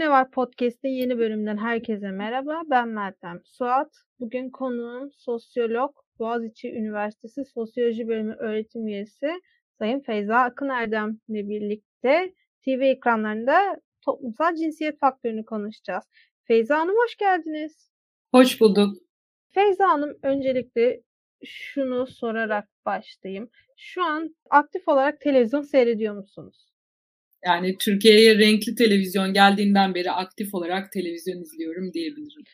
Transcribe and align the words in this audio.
Ne 0.00 0.10
Var 0.10 0.30
Podcast'in 0.30 0.88
yeni 0.88 1.18
bölümünden 1.18 1.56
herkese 1.56 2.10
merhaba. 2.10 2.62
Ben 2.70 2.88
Meltem 2.88 3.40
Suat. 3.44 3.96
Bugün 4.20 4.50
konuğum 4.50 5.10
sosyolog, 5.12 5.96
Boğaziçi 6.18 6.72
Üniversitesi 6.72 7.44
Sosyoloji 7.44 8.08
Bölümü 8.08 8.34
öğretim 8.34 8.86
üyesi 8.86 9.30
Sayın 9.78 10.00
Feyza 10.00 10.36
Akın 10.36 10.68
Erdem'le 10.68 11.18
birlikte 11.28 12.34
TV 12.64 12.80
ekranlarında 12.82 13.80
toplumsal 14.04 14.54
cinsiyet 14.54 14.98
faktörünü 14.98 15.44
konuşacağız. 15.44 16.04
Feyza 16.44 16.78
Hanım 16.78 16.96
hoş 17.04 17.16
geldiniz. 17.16 17.90
Hoş 18.30 18.60
bulduk. 18.60 18.96
Feyza 19.48 19.88
Hanım 19.88 20.18
öncelikle 20.22 21.02
şunu 21.44 22.06
sorarak 22.06 22.68
başlayayım. 22.86 23.50
Şu 23.76 24.04
an 24.04 24.36
aktif 24.50 24.88
olarak 24.88 25.20
televizyon 25.20 25.62
seyrediyor 25.62 26.14
musunuz? 26.14 26.69
Yani 27.44 27.76
Türkiye'ye 27.78 28.38
renkli 28.38 28.74
televizyon 28.74 29.32
geldiğinden 29.32 29.94
beri 29.94 30.10
aktif 30.10 30.54
olarak 30.54 30.92
televizyon 30.92 31.42
izliyorum 31.42 31.92
diyebilirim. 31.92 32.44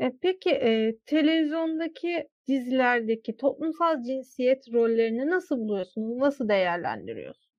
E, 0.00 0.12
peki 0.22 0.50
e, 0.50 0.96
televizyondaki 1.06 2.28
dizilerdeki 2.48 3.36
toplumsal 3.36 4.02
cinsiyet 4.02 4.72
rollerini 4.72 5.30
nasıl 5.30 5.56
buluyorsunuz? 5.56 6.16
Nasıl 6.16 6.48
değerlendiriyorsunuz? 6.48 7.50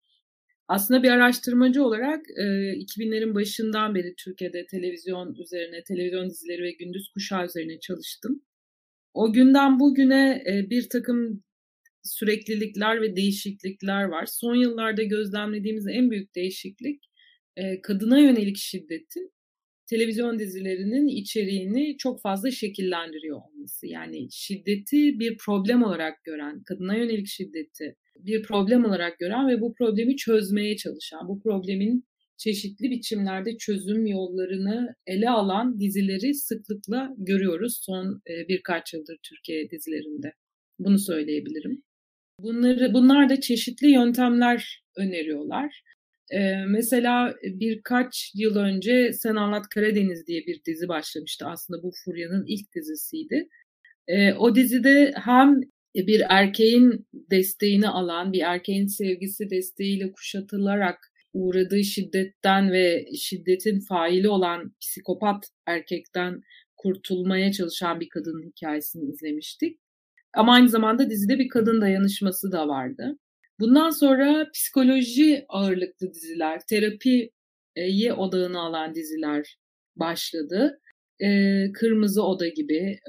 Aslında 0.68 1.04
bir 1.04 1.10
araştırmacı 1.10 1.84
olarak 1.84 2.26
e, 2.38 2.44
2000'lerin 2.74 3.36
başından 3.36 3.96
beri 3.96 4.16
Türkiye'de 4.16 4.66
televizyon 4.66 5.36
üzerine, 5.36 5.84
televizyon 5.84 6.30
dizileri 6.30 6.64
ve 6.64 6.72
gündüz 6.72 7.12
kuşağı 7.14 7.46
üzerine 7.46 7.80
çalıştım. 7.80 8.42
O 9.14 9.34
günden 9.34 9.80
bugüne 9.80 10.44
e, 10.48 10.70
bir 10.70 10.90
takım 10.90 11.44
süreklilikler 12.04 13.02
ve 13.02 13.16
değişiklikler 13.16 14.04
var. 14.04 14.26
Son 14.26 14.56
yıllarda 14.56 15.04
gözlemlediğimiz 15.04 15.88
en 15.88 16.12
büyük 16.12 16.36
değişiklik 16.36 17.04
e, 17.58 17.82
kadına 17.82 18.20
yönelik 18.20 18.58
şiddetin 18.58 19.32
televizyon 19.92 20.40
dizilerinin 20.40 21.08
içeriğini 21.08 21.98
çok 21.98 22.22
fazla 22.22 22.52
şekillendiriyor 22.52 23.42
olması. 23.42 23.88
Yani 23.88 24.28
şiddeti 24.32 25.20
bir 25.20 25.38
problem 25.38 25.84
olarak 25.84 26.24
gören, 26.24 26.64
kadına 26.64 26.96
yönelik 26.96 27.28
şiddeti 27.28 27.96
bir 28.20 28.44
problem 28.44 28.86
olarak 28.86 29.20
gören 29.20 29.48
ve 29.48 29.62
bu 29.62 29.74
problemi 29.74 30.18
çözmeye 30.18 30.78
çalışan, 30.78 31.28
bu 31.28 31.40
problemin 31.40 32.06
çeşitli 32.38 32.92
biçimlerde 32.92 33.58
çözüm 33.58 34.06
yollarını 34.06 34.96
ele 35.08 35.30
alan 35.30 35.80
dizileri 35.80 36.34
sıklıkla 36.34 37.10
görüyoruz 37.18 37.80
son 37.82 38.22
e, 38.30 38.48
birkaç 38.48 38.94
yıldır 38.94 39.18
Türkiye 39.24 39.70
dizilerinde. 39.70 40.34
Bunu 40.80 41.00
söyleyebilirim. 41.00 41.84
Bunları 42.44 42.94
bunlar 42.94 43.30
da 43.30 43.42
çeşitli 43.42 43.92
yöntemler 43.92 44.84
öneriyorlar. 44.98 45.84
Ee, 46.32 46.66
mesela 46.68 47.36
birkaç 47.44 48.32
yıl 48.36 48.56
önce 48.56 49.14
Sen 49.14 49.36
Anlat 49.36 49.70
Karadeniz 49.70 50.28
diye 50.28 50.42
bir 50.48 50.62
dizi 50.66 50.88
başlamıştı. 50.88 51.46
Aslında 51.48 51.84
bu 51.84 51.92
Furya'nın 52.06 52.46
ilk 52.48 52.76
dizisiydi. 52.76 53.48
Ee, 54.08 54.34
o 54.34 54.56
dizide 54.56 55.14
hem 55.16 55.62
bir 55.96 56.24
erkeğin 56.30 57.08
desteğini 57.14 57.88
alan, 57.88 58.34
bir 58.34 58.42
erkeğin 58.42 58.88
sevgisi 58.88 59.50
desteğiyle 59.50 60.12
kuşatılarak 60.12 61.12
uğradığı 61.34 61.84
şiddetten 61.84 62.72
ve 62.72 63.06
şiddetin 63.18 63.80
faili 63.80 64.30
olan 64.30 64.76
psikopat 64.82 65.46
erkekten 65.68 66.42
kurtulmaya 66.78 67.52
çalışan 67.52 68.00
bir 68.00 68.10
kadının 68.10 68.52
hikayesini 68.52 69.12
izlemiştik. 69.12 69.81
Ama 70.34 70.54
aynı 70.54 70.70
zamanda 70.70 71.10
dizide 71.10 71.40
bir 71.40 71.50
kadın 71.50 71.82
dayanışması 71.82 72.52
da 72.52 72.68
vardı. 72.68 73.18
Bundan 73.60 73.90
sonra 73.90 74.52
psikoloji 74.54 75.46
ağırlıklı 75.50 76.14
diziler, 76.14 76.62
terapiye 76.70 78.14
odağını 78.18 78.60
alan 78.60 78.96
diziler 78.96 79.58
başladı. 79.96 80.80
Ee, 81.24 81.72
Kırmızı 81.74 82.24
Oda 82.24 82.48
gibi. 82.48 83.00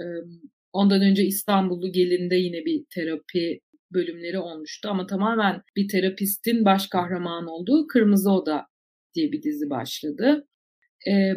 Ondan 0.73 1.03
önce 1.03 1.25
İstanbullu 1.25 1.93
Gelin'de 1.93 2.37
yine 2.37 2.65
bir 2.65 2.85
terapi 2.95 3.61
bölümleri 3.93 4.39
olmuştu 4.39 4.89
ama 4.89 5.07
tamamen 5.07 5.63
bir 5.77 5.89
terapistin 5.89 6.65
baş 6.65 6.87
kahraman 6.87 7.47
olduğu 7.47 7.87
Kırmızı 7.87 8.31
Oda 8.31 8.67
diye 9.15 9.33
bir 9.33 9.43
dizi 9.43 9.71
başladı. 9.71 10.47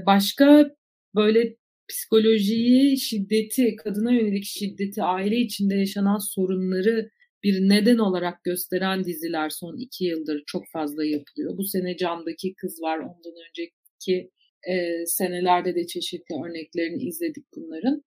Başka 0.05 0.69
böyle 1.15 1.55
psikolojiyi, 1.89 2.97
şiddeti, 2.99 3.75
kadına 3.75 4.11
yönelik 4.11 4.43
şiddeti, 4.43 5.03
aile 5.03 5.37
içinde 5.37 5.75
yaşanan 5.75 6.17
sorunları 6.17 7.09
bir 7.43 7.69
neden 7.69 7.97
olarak 7.97 8.43
gösteren 8.43 9.03
diziler 9.03 9.49
son 9.49 9.77
iki 9.77 10.05
yıldır 10.05 10.43
çok 10.47 10.63
fazla 10.73 11.05
yapılıyor. 11.05 11.57
Bu 11.57 11.63
sene 11.63 11.97
Cam'daki 11.97 12.53
Kız 12.53 12.81
var, 12.81 12.97
ondan 12.99 13.33
önceki 13.49 14.31
e, 14.69 15.05
senelerde 15.05 15.75
de 15.75 15.87
çeşitli 15.87 16.35
örneklerini 16.45 17.03
izledik 17.03 17.45
bunların. 17.55 18.03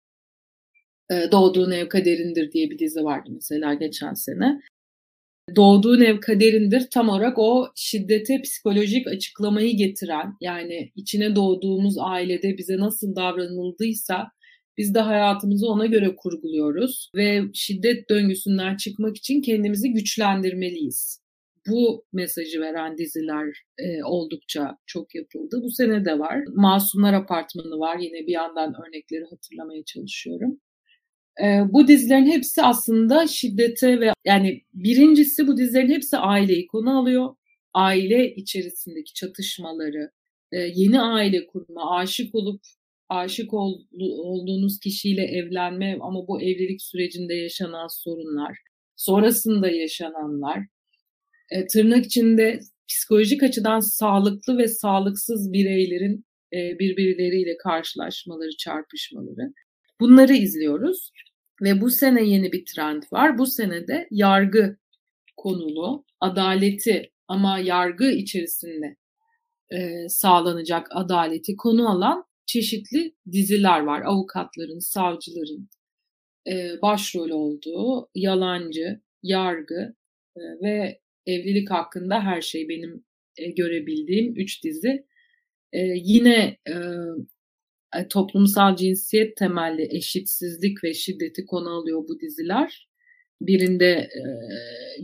E, 1.11 1.15
Doğduğun 1.33 1.71
Ev 1.71 1.89
Kaderindir 1.89 2.53
diye 2.53 2.71
bir 2.71 2.79
dizi 2.79 3.05
vardı 3.05 3.31
mesela 3.33 3.75
geçen 3.75 4.15
sene. 4.15 4.61
Doğduğun 5.57 6.01
ev 6.01 6.21
kaderindir 6.21 6.87
tam 6.91 7.09
olarak 7.09 7.39
o 7.39 7.69
şiddete 7.77 8.43
psikolojik 8.43 9.07
açıklamayı 9.07 9.77
getiren 9.77 10.35
yani 10.41 10.93
içine 10.97 11.37
doğduğumuz 11.37 11.95
ailede 11.99 12.59
bize 12.59 12.79
nasıl 12.79 13.17
davranıldıysa 13.17 14.29
biz 14.79 14.95
de 14.95 15.01
hayatımızı 15.01 15.67
ona 15.67 15.87
göre 15.87 16.17
kurguluyoruz 16.17 17.11
ve 17.15 17.43
şiddet 17.55 18.11
döngüsünden 18.11 18.77
çıkmak 18.77 19.17
için 19.17 19.43
kendimizi 19.43 19.93
güçlendirmeliyiz. 19.93 21.23
Bu 21.69 22.05
mesajı 22.13 22.61
veren 22.61 22.99
diziler 22.99 23.65
e, 23.79 24.05
oldukça 24.05 24.77
çok 24.87 25.15
yapıldı. 25.15 25.61
Bu 25.63 25.71
sene 25.71 26.05
de 26.05 26.19
var. 26.19 26.45
Masumlar 26.55 27.13
Apartmanı 27.13 27.79
var. 27.79 27.99
Yine 27.99 28.27
bir 28.27 28.33
yandan 28.33 28.75
örnekleri 28.87 29.25
hatırlamaya 29.31 29.85
çalışıyorum. 29.85 30.61
E, 31.43 31.73
bu 31.73 31.89
dizilerin 31.89 32.27
hepsi 32.27 32.63
aslında 32.63 33.27
şiddete 33.27 34.01
ve 34.01 34.13
yani 34.25 34.63
birincisi 34.75 35.47
bu 35.47 35.57
dizilerin 35.57 35.91
hepsi 35.91 36.17
aileyi 36.17 36.67
konu 36.67 36.99
alıyor. 36.99 37.35
Aile 37.75 38.35
içerisindeki 38.35 39.15
çatışmaları, 39.15 40.11
e, 40.53 40.59
yeni 40.59 41.01
aile 41.01 41.47
kurma, 41.47 41.97
aşık 41.97 42.35
olup 42.35 42.61
aşık 43.09 43.55
ol, 43.55 43.81
olduğunuz 44.01 44.81
kişiyle 44.81 45.23
evlenme 45.23 45.99
ama 46.01 46.29
bu 46.29 46.43
evlilik 46.43 46.83
sürecinde 46.83 47.35
yaşanan 47.35 47.89
sorunlar, 48.05 48.59
sonrasında 48.97 49.71
yaşananlar, 49.71 50.59
e, 51.51 51.67
tırnak 51.67 52.07
içinde 52.07 52.61
psikolojik 52.89 53.43
açıdan 53.43 53.81
sağlıklı 53.81 54.59
ve 54.59 54.69
sağlıksız 54.69 55.53
bireylerin 55.53 56.25
e, 56.53 56.79
birbirleriyle 56.79 57.57
karşılaşmaları, 57.57 58.57
çarpışmaları. 58.59 59.53
Bunları 60.01 60.35
izliyoruz. 60.35 61.11
Ve 61.63 61.81
bu 61.81 61.91
sene 61.91 62.25
yeni 62.25 62.53
bir 62.53 62.65
trend 62.65 63.03
var. 63.13 63.39
Bu 63.39 63.47
sene 63.47 63.87
de 63.87 64.09
yargı 64.11 64.77
konulu, 65.37 66.05
adaleti 66.21 67.13
ama 67.29 67.59
yargı 67.59 68.11
içerisinde 68.11 68.97
e, 69.71 70.09
sağlanacak 70.09 70.87
adaleti 70.91 71.57
konu 71.57 71.89
alan 71.89 72.25
çeşitli 72.47 73.15
diziler 73.33 73.81
var. 73.81 74.03
Avukatların, 74.03 74.79
savcıların 74.79 75.69
e, 76.49 76.83
başrol 76.83 77.31
olduğu 77.31 78.11
Yalancı, 78.15 79.01
Yargı 79.23 79.95
e, 80.37 80.41
ve 80.63 81.01
Evlilik 81.27 81.71
hakkında 81.71 82.21
her 82.21 82.41
şey 82.41 82.69
benim 82.69 83.05
e, 83.37 83.51
görebildiğim 83.51 84.37
üç 84.37 84.65
dizi. 84.65 85.07
E, 85.73 85.81
yine 85.95 86.59
e, 86.69 86.75
toplumsal 88.11 88.77
cinsiyet 88.77 89.37
temelli 89.37 89.97
eşitsizlik 89.97 90.85
ve 90.85 90.95
şiddeti 90.95 91.47
konu 91.47 91.71
alıyor 91.71 92.05
bu 92.09 92.21
diziler. 92.21 92.89
Birinde 93.41 93.87
e, 93.87 94.23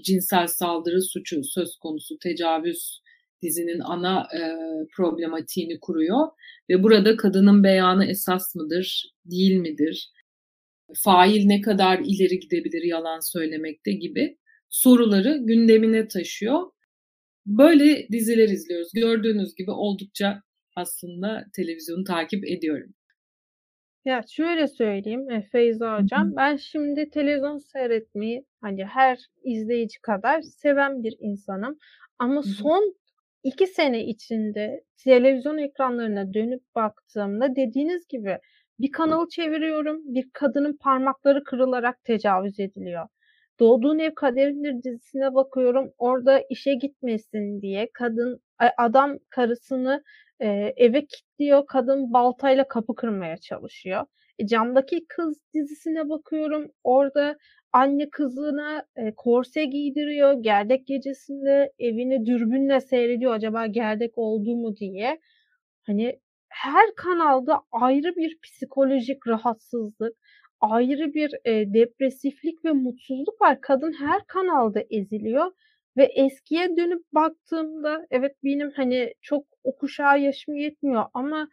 cinsel 0.02 0.46
saldırı 0.46 1.02
suçu 1.02 1.44
söz 1.44 1.76
konusu 1.76 2.18
tecavüz 2.18 3.00
dizinin 3.42 3.80
ana 3.80 4.20
e, 4.20 4.40
problematiğini 4.96 5.80
kuruyor 5.80 6.28
ve 6.70 6.82
burada 6.82 7.16
kadının 7.16 7.64
beyanı 7.64 8.06
esas 8.06 8.54
mıdır, 8.54 9.12
değil 9.24 9.54
midir? 9.54 10.10
Fail 11.04 11.46
ne 11.46 11.60
kadar 11.60 11.98
ileri 11.98 12.38
gidebilir 12.38 12.82
yalan 12.82 13.32
söylemekte 13.32 13.92
gibi 13.92 14.38
soruları 14.68 15.38
gündemine 15.40 16.08
taşıyor. 16.08 16.62
Böyle 17.46 18.08
diziler 18.12 18.48
izliyoruz. 18.48 18.88
Gördüğünüz 18.94 19.54
gibi 19.54 19.70
oldukça 19.70 20.42
aslında 20.76 21.44
televizyonu 21.56 22.04
takip 22.04 22.44
ediyorum. 22.44 22.94
Ya 24.04 24.22
şöyle 24.30 24.68
söyleyeyim 24.68 25.30
e, 25.30 25.42
Feyza 25.42 25.98
Hocam. 25.98 26.26
Hı-hı. 26.26 26.36
Ben 26.36 26.56
şimdi 26.56 27.10
televizyon 27.10 27.58
seyretmeyi 27.58 28.44
hani 28.60 28.84
her 28.84 29.18
izleyici 29.44 30.00
kadar 30.00 30.42
seven 30.42 31.02
bir 31.02 31.16
insanım. 31.20 31.78
Ama 32.18 32.34
Hı-hı. 32.34 32.42
son 32.42 32.94
iki 33.42 33.66
sene 33.66 34.04
içinde 34.04 34.84
televizyon 34.96 35.58
ekranlarına 35.58 36.34
dönüp 36.34 36.62
baktığımda 36.74 37.56
dediğiniz 37.56 38.08
gibi 38.08 38.38
bir 38.80 38.92
kanalı 38.92 39.28
çeviriyorum. 39.28 40.14
Bir 40.14 40.30
kadının 40.32 40.76
parmakları 40.76 41.44
kırılarak 41.44 42.04
tecavüz 42.04 42.60
ediliyor. 42.60 43.08
Doğduğun 43.60 43.98
Ev 43.98 44.14
Kaderindir 44.14 44.82
dizisine 44.82 45.34
bakıyorum. 45.34 45.92
Orada 45.98 46.42
işe 46.50 46.74
gitmesin 46.74 47.62
diye 47.62 47.90
kadın 47.94 48.40
adam 48.78 49.18
karısını 49.30 50.02
e, 50.40 50.74
eve 50.76 51.06
kilitliyor. 51.06 51.66
Kadın 51.66 52.12
baltayla 52.12 52.68
kapı 52.68 52.94
kırmaya 52.94 53.36
çalışıyor. 53.36 54.06
E, 54.38 54.46
Camdaki 54.46 55.06
Kız 55.08 55.40
dizisine 55.54 56.08
bakıyorum. 56.08 56.70
Orada 56.84 57.38
anne 57.72 58.10
kızına 58.10 58.84
e, 58.96 59.14
korse 59.14 59.64
giydiriyor. 59.64 60.32
Gerdek 60.32 60.86
gecesinde 60.86 61.72
evini 61.78 62.26
dürbünle 62.26 62.80
seyrediyor. 62.80 63.34
Acaba 63.34 63.66
gerdek 63.66 64.18
oldu 64.18 64.56
mu 64.56 64.76
diye. 64.76 65.20
Hani 65.86 66.20
her 66.48 66.94
kanalda 66.96 67.60
ayrı 67.72 68.16
bir 68.16 68.38
psikolojik 68.42 69.26
rahatsızlık, 69.26 70.16
ayrı 70.60 71.14
bir 71.14 71.34
e, 71.44 71.74
depresiflik 71.74 72.64
ve 72.64 72.72
mutsuzluk 72.72 73.40
var. 73.40 73.60
Kadın 73.60 73.92
her 73.92 74.26
kanalda 74.26 74.80
eziliyor 74.90 75.52
ve 75.96 76.04
eskiye 76.04 76.76
dönüp 76.76 77.04
baktığımda 77.12 78.06
evet 78.10 78.36
benim 78.44 78.70
hani 78.70 79.14
çok 79.22 79.46
o 79.64 79.76
yaşım 80.16 80.54
yetmiyor 80.54 81.04
ama 81.14 81.48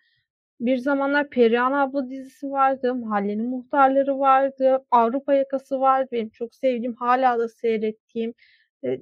bir 0.61 0.77
zamanlar 0.77 1.29
Perihan 1.29 1.71
abla 1.71 2.09
dizisi 2.09 2.51
vardı, 2.51 2.95
Mahallenin 2.95 3.49
Muhtarları 3.49 4.19
vardı, 4.19 4.85
Avrupa 4.91 5.33
Yakası 5.33 5.79
vardı. 5.79 6.09
Benim 6.11 6.29
çok 6.29 6.55
sevdiğim, 6.55 6.95
hala 6.95 7.39
da 7.39 7.49
seyrettiğim 7.49 8.33
e, 8.85 8.99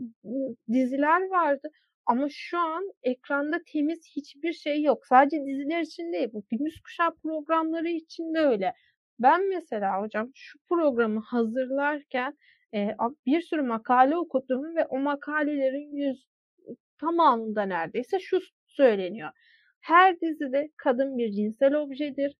diziler 0.71 1.29
vardı. 1.29 1.69
Ama 2.05 2.27
şu 2.31 2.57
an 2.59 2.93
ekranda 3.03 3.59
temiz 3.65 3.99
hiçbir 4.15 4.53
şey 4.53 4.81
yok. 4.83 5.05
Sadece 5.07 5.45
diziler 5.45 5.81
için 5.81 6.13
değil, 6.13 6.29
bu 6.33 6.43
gündüz 6.51 6.81
kuşağı 6.81 7.15
programları 7.15 7.89
için 7.89 8.33
de 8.33 8.39
öyle. 8.39 8.73
Ben 9.19 9.49
mesela 9.49 10.01
hocam 10.01 10.31
şu 10.35 10.59
programı 10.69 11.19
hazırlarken 11.21 12.37
e, 12.75 12.95
bir 13.25 13.41
sürü 13.41 13.61
makale 13.61 14.17
okudum 14.17 14.75
ve 14.75 14.85
o 14.85 14.99
makalelerin 14.99 15.95
yüz 15.95 16.27
tamamında 16.99 17.63
neredeyse 17.63 18.19
şu 18.19 18.39
söyleniyor. 18.67 19.29
Her 19.81 20.21
dizide 20.21 20.69
kadın 20.77 21.17
bir 21.17 21.31
cinsel 21.31 21.73
objedir. 21.73 22.35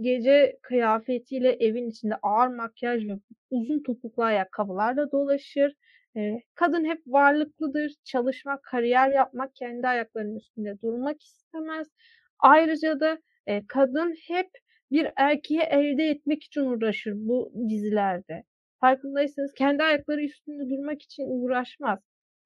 Gece 0.00 0.58
kıyafetiyle 0.62 1.52
evin 1.52 1.90
içinde 1.90 2.14
ağır 2.22 2.48
makyaj 2.48 3.06
ve 3.08 3.12
uzun 3.50 3.82
topuklu 3.82 4.22
ayakkabılarla 4.22 5.12
dolaşır. 5.12 5.74
Ee, 6.16 6.40
kadın 6.54 6.84
hep 6.84 7.02
varlıklıdır. 7.06 7.92
Çalışmak, 8.04 8.62
kariyer 8.62 9.10
yapmak, 9.10 9.54
kendi 9.54 9.88
ayaklarının 9.88 10.36
üstünde 10.36 10.80
durmak 10.82 11.22
istemez. 11.22 11.88
Ayrıca 12.38 13.00
da 13.00 13.18
e, 13.46 13.66
kadın 13.66 14.14
hep 14.28 14.50
bir 14.90 15.08
erkeği 15.16 15.60
elde 15.60 16.04
etmek 16.04 16.44
için 16.44 16.60
uğraşır 16.60 17.12
bu 17.16 17.52
dizilerde. 17.68 18.44
Farkındaysanız 18.84 19.54
kendi 19.54 19.82
ayakları 19.82 20.22
üstünde 20.24 20.70
durmak 20.70 21.02
için 21.02 21.24
uğraşmaz. 21.26 21.98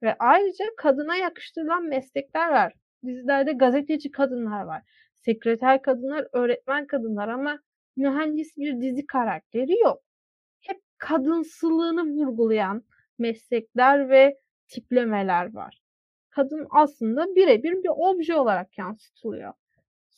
Ve 0.03 0.17
ayrıca 0.19 0.65
kadına 0.77 1.17
yakıştırılan 1.17 1.85
meslekler 1.85 2.51
var. 2.51 2.73
Dizilerde 3.07 3.53
gazeteci 3.53 4.11
kadınlar 4.11 4.63
var. 4.63 4.83
Sekreter 5.15 5.83
kadınlar, 5.83 6.27
öğretmen 6.33 6.87
kadınlar 6.87 7.29
ama 7.29 7.59
mühendis 7.97 8.57
bir 8.57 8.81
dizi 8.81 9.07
karakteri 9.07 9.79
yok. 9.79 10.03
Hep 10.61 10.81
kadınsılığını 10.99 12.03
vurgulayan 12.03 12.85
meslekler 13.19 14.09
ve 14.09 14.39
tiplemeler 14.69 15.55
var. 15.55 15.81
Kadın 16.31 16.67
aslında 16.71 17.27
birebir 17.35 17.73
bir 17.73 17.91
obje 17.97 18.35
olarak 18.35 18.79
yansıtılıyor. 18.79 19.53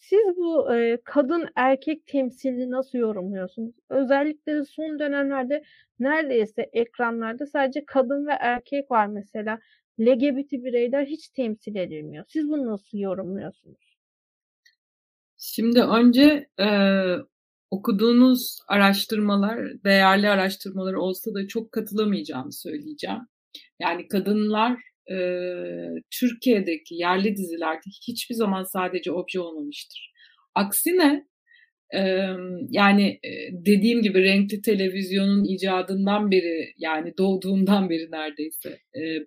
Siz 0.01 0.37
bu 0.37 0.75
e, 0.75 0.99
kadın 1.05 1.49
erkek 1.55 2.07
temsilini 2.07 2.71
nasıl 2.71 2.99
yorumluyorsunuz? 2.99 3.75
Özellikle 3.89 4.65
son 4.65 4.99
dönemlerde 4.99 5.63
neredeyse 5.99 6.71
ekranlarda 6.73 7.47
sadece 7.47 7.85
kadın 7.85 8.27
ve 8.27 8.33
erkek 8.33 8.91
var 8.91 9.07
mesela. 9.07 9.59
LGBT 10.01 10.53
bireyler 10.53 11.07
hiç 11.07 11.29
temsil 11.29 11.77
edilmiyor. 11.77 12.25
Siz 12.29 12.49
bunu 12.49 12.67
nasıl 12.67 12.99
yorumluyorsunuz? 12.99 13.97
Şimdi 15.39 15.83
önce 15.83 16.49
e, 16.61 16.69
okuduğunuz 17.71 18.59
araştırmalar, 18.69 19.85
değerli 19.85 20.29
araştırmalar 20.29 20.95
olsa 20.95 21.35
da 21.35 21.49
çok 21.49 21.73
katılamayacağımı 21.73 22.53
söyleyeceğim. 22.53 23.21
Yani 23.81 24.09
kadınlar 24.09 24.90
e, 25.11 25.17
Türkiye'deki 26.11 26.95
yerli 26.95 27.37
dizilerde 27.37 27.91
hiçbir 28.09 28.35
zaman 28.35 28.63
sadece 28.63 29.13
obje 29.13 29.41
olmamıştır. 29.41 30.13
Aksine 30.55 31.31
yani 32.71 33.21
dediğim 33.53 34.03
gibi 34.03 34.23
renkli 34.23 34.63
televizyonun 34.63 35.45
icadından 35.45 36.31
beri 36.31 36.73
yani 36.79 37.15
doğduğumdan 37.19 37.91
beri 37.91 38.11
neredeyse 38.11 38.79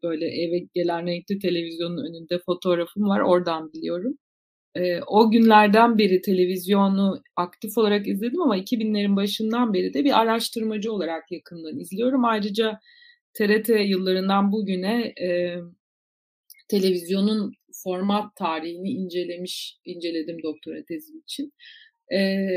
böyle 0.03 0.25
eve 0.25 0.67
gelen 0.73 1.07
renkli 1.07 1.39
televizyonun 1.39 1.97
önünde 1.97 2.39
fotoğrafım 2.45 3.03
var 3.03 3.19
oradan 3.19 3.73
biliyorum. 3.73 4.17
O 5.07 5.31
günlerden 5.31 5.97
beri 5.97 6.21
televizyonu 6.21 7.21
aktif 7.35 7.77
olarak 7.77 8.07
izledim 8.07 8.41
ama 8.41 8.57
2000'lerin 8.57 9.15
başından 9.15 9.73
beri 9.73 9.93
de 9.93 10.03
bir 10.03 10.19
araştırmacı 10.21 10.93
olarak 10.93 11.31
yakından 11.31 11.79
izliyorum. 11.79 12.25
Ayrıca 12.25 12.79
TRT 13.33 13.69
yıllarından 13.69 14.51
bugüne 14.51 15.13
televizyonun 16.67 17.53
format 17.83 18.35
tarihini 18.35 18.89
incelemiş, 18.89 19.77
inceledim 19.85 20.43
doktora 20.43 20.85
tezim 20.87 21.19
için. 21.19 21.53
Ee, 22.13 22.47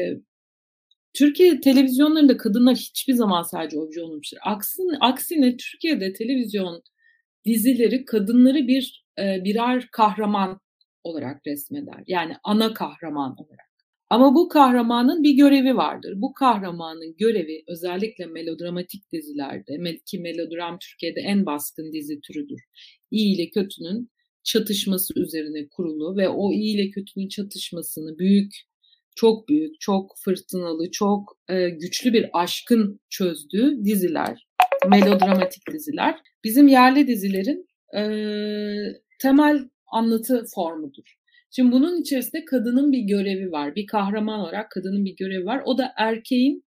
Türkiye 1.14 1.61
televizyonlarında 1.61 2.37
kadınlar 2.37 2.76
hiçbir 2.76 3.14
zaman 3.14 3.43
sadece 3.43 3.78
obje 3.78 4.02
olmamıştır. 4.02 4.38
Aksine, 4.44 4.96
aksine 5.00 5.56
Türkiye'de 5.56 6.12
televizyon 6.12 6.82
dizileri 7.46 8.05
kadınları 8.05 8.69
bir 8.69 9.06
e, 9.19 9.44
birer 9.44 9.88
kahraman 9.93 10.61
olarak 11.05 11.46
resmeder. 11.46 12.05
Yani 12.06 12.34
ana 12.44 12.75
kahraman 12.75 13.37
olarak. 13.38 13.66
Ama 14.11 14.35
bu 14.35 14.49
kahramanın 14.49 15.23
bir 15.23 15.37
görevi 15.37 15.76
vardır. 15.76 16.14
Bu 16.17 16.32
kahramanın 16.32 17.17
görevi 17.19 17.64
özellikle 17.69 18.26
melodramatik 18.26 19.12
dizilerde 19.12 20.00
ki 20.06 20.19
melodram 20.19 20.79
Türkiye'de 20.79 21.20
en 21.20 21.47
baskın 21.47 21.93
dizi 21.93 22.20
türüdür. 22.20 22.61
İyi 23.11 23.35
ile 23.35 23.50
kötünün 23.50 24.11
çatışması 24.44 25.20
üzerine 25.20 25.69
kurulu 25.69 26.17
ve 26.17 26.29
o 26.29 26.53
iyi 26.53 26.75
ile 26.75 26.91
kötünün 26.91 27.29
çatışmasını 27.29 28.19
büyük 28.19 28.53
çok 29.17 29.49
büyük, 29.49 29.81
çok 29.81 30.12
fırtınalı, 30.25 30.91
çok 30.91 31.38
e, 31.49 31.69
güçlü 31.69 32.12
bir 32.12 32.31
aşkın 32.32 33.00
çözdüğü 33.11 33.85
diziler, 33.85 34.47
melodramatik 34.88 35.63
diziler. 35.72 36.20
Bizim 36.44 36.69
yerli 36.69 37.06
dizilerin 37.06 37.67
e, 37.96 38.03
temel 39.22 39.69
anlatı 39.86 40.44
formudur. 40.55 41.16
Şimdi 41.56 41.72
bunun 41.72 42.01
içerisinde 42.01 42.44
kadının 42.44 42.93
bir 42.93 43.01
görevi 43.01 43.53
var. 43.53 43.75
Bir 43.75 43.86
kahraman 43.86 44.41
olarak 44.41 44.70
kadının 44.70 45.05
bir 45.05 45.17
görevi 45.17 45.44
var. 45.44 45.63
O 45.65 45.79
da 45.79 45.93
erkeğin 45.96 46.65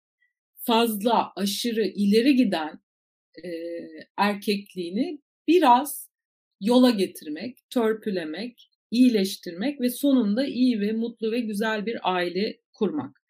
fazla, 0.58 1.32
aşırı, 1.36 1.86
ileri 1.86 2.36
giden 2.36 2.80
e, 3.44 3.50
erkekliğini 4.18 5.20
biraz 5.48 6.10
yola 6.62 6.90
getirmek, 6.90 7.58
törpülemek, 7.70 8.70
iyileştirmek 8.92 9.82
ve 9.82 9.90
sonunda 9.90 10.46
iyi 10.46 10.82
ve 10.82 10.92
mutlu 10.92 11.32
ve 11.32 11.40
güzel 11.40 11.86
bir 11.86 11.98
aile 12.04 12.60
kurmak. 12.74 13.22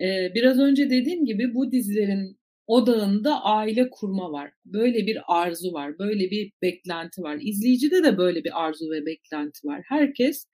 Ee, 0.00 0.32
biraz 0.34 0.58
önce 0.58 0.90
dediğim 0.90 1.24
gibi 1.24 1.54
bu 1.54 1.72
dizilerin 1.72 2.38
odağında 2.66 3.44
aile 3.44 3.90
kurma 3.90 4.32
var. 4.32 4.52
Böyle 4.64 5.06
bir 5.06 5.18
arzu 5.28 5.72
var, 5.72 5.98
böyle 5.98 6.30
bir 6.30 6.52
beklenti 6.62 7.22
var. 7.22 7.38
İzleyicide 7.40 8.04
de 8.04 8.18
böyle 8.18 8.44
bir 8.44 8.64
arzu 8.64 8.90
ve 8.90 9.06
beklenti 9.06 9.66
var. 9.66 9.82
Herkes 9.88 10.46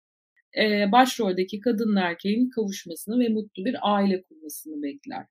e, 0.59 0.93
başroldeki 0.93 1.61
kadın 1.61 1.97
erkeğin 1.97 2.51
kavuşmasını 2.51 3.19
ve 3.19 3.29
mutlu 3.29 3.65
bir 3.65 3.77
aile 3.83 4.23
kurmasını 4.23 4.83
bekler. 4.83 5.27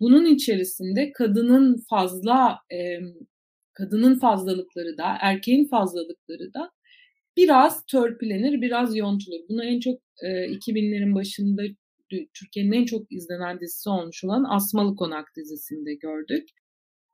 Bunun 0.00 0.24
içerisinde 0.24 1.12
kadının 1.12 1.84
fazla 1.90 2.58
e, 2.72 2.98
kadının 3.72 4.18
fazlalıkları 4.18 4.98
da 4.98 5.16
erkeğin 5.20 5.68
fazlalıkları 5.68 6.54
da 6.54 6.70
biraz 7.36 7.86
törpülenir, 7.86 8.60
biraz 8.60 8.96
yontulur. 8.96 9.40
Bunu 9.48 9.64
en 9.64 9.80
çok 9.80 10.00
e, 10.22 10.28
2000'lerin 10.28 11.14
başında 11.14 11.62
Türkiye'nin 12.34 12.72
en 12.72 12.84
çok 12.84 13.12
izlenen 13.12 13.60
dizisi 13.60 13.88
olmuş 13.88 14.24
olan 14.24 14.44
Asmalı 14.48 14.96
Konak 14.96 15.28
dizisinde 15.36 15.94
gördük. 15.94 16.48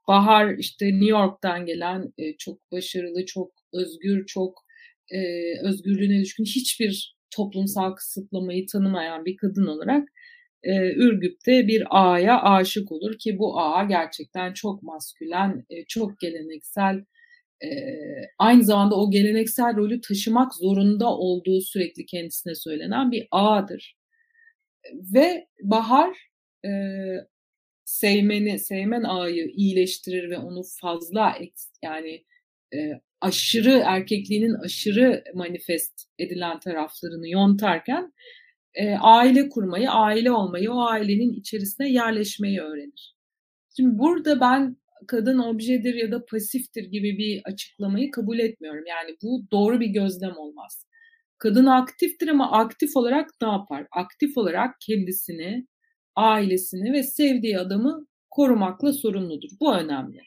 Bahar 0.08 0.58
işte 0.58 0.87
New 0.87 1.11
York'tan 1.11 1.66
gelen 1.66 2.12
e, 2.18 2.37
çok 2.37 2.73
başarılı, 2.73 3.26
çok 3.26 3.52
özgür, 3.73 4.26
çok 4.26 4.64
e, 5.11 5.18
özgürlüğüne 5.68 6.20
düşkün 6.20 6.44
hiçbir 6.44 7.13
toplumsal 7.36 7.92
kısıtlamayı 7.92 8.66
tanımayan 8.66 9.24
bir 9.24 9.36
kadın 9.36 9.66
olarak 9.66 10.08
e, 10.62 10.92
Ürgüp'te 10.94 11.66
bir 11.68 11.84
ağaya 11.90 12.42
aşık 12.42 12.92
olur 12.92 13.18
ki 13.18 13.38
bu 13.38 13.60
ağa 13.60 13.84
gerçekten 13.84 14.52
çok 14.52 14.82
maskülen, 14.82 15.64
e, 15.70 15.84
çok 15.84 16.20
geleneksel, 16.20 17.04
e, 17.64 17.68
aynı 18.38 18.64
zamanda 18.64 18.94
o 18.96 19.10
geleneksel 19.10 19.76
rolü 19.76 20.00
taşımak 20.00 20.54
zorunda 20.54 21.16
olduğu 21.16 21.60
sürekli 21.60 22.06
kendisine 22.06 22.54
söylenen 22.54 23.10
bir 23.10 23.28
ağadır. 23.30 23.96
Ve 25.14 25.46
Bahar 25.62 26.30
e, 26.64 26.70
Seymen'i, 27.84 28.58
Seymen 28.58 29.02
ağayı 29.02 29.46
iyileştirir 29.46 30.30
ve 30.30 30.38
onu 30.38 30.62
fazla 30.80 31.36
yani 31.82 32.24
e, 32.74 33.00
aşırı 33.24 33.82
erkekliğinin 33.84 34.54
aşırı 34.54 35.24
manifest 35.34 35.94
edilen 36.18 36.58
taraflarını 36.58 37.28
yontarken 37.28 38.12
e, 38.74 38.94
aile 38.94 39.48
kurmayı, 39.48 39.90
aile 39.90 40.32
olmayı, 40.32 40.72
o 40.72 40.80
ailenin 40.80 41.32
içerisine 41.32 41.90
yerleşmeyi 41.90 42.60
öğrenir. 42.60 43.14
Şimdi 43.76 43.98
burada 43.98 44.40
ben 44.40 44.76
kadın 45.06 45.38
objedir 45.38 45.94
ya 45.94 46.12
da 46.12 46.24
pasiftir 46.24 46.84
gibi 46.84 47.18
bir 47.18 47.42
açıklamayı 47.44 48.10
kabul 48.10 48.38
etmiyorum. 48.38 48.84
Yani 48.88 49.16
bu 49.22 49.46
doğru 49.52 49.80
bir 49.80 49.86
gözlem 49.88 50.36
olmaz. 50.36 50.86
Kadın 51.38 51.66
aktiftir 51.66 52.28
ama 52.28 52.52
aktif 52.52 52.96
olarak 52.96 53.30
ne 53.42 53.48
yapar? 53.48 53.86
Aktif 53.92 54.38
olarak 54.38 54.74
kendisini, 54.86 55.66
ailesini 56.16 56.92
ve 56.92 57.02
sevdiği 57.02 57.58
adamı 57.58 58.06
korumakla 58.30 58.92
sorumludur. 58.92 59.48
Bu 59.60 59.74
önemli. 59.74 60.20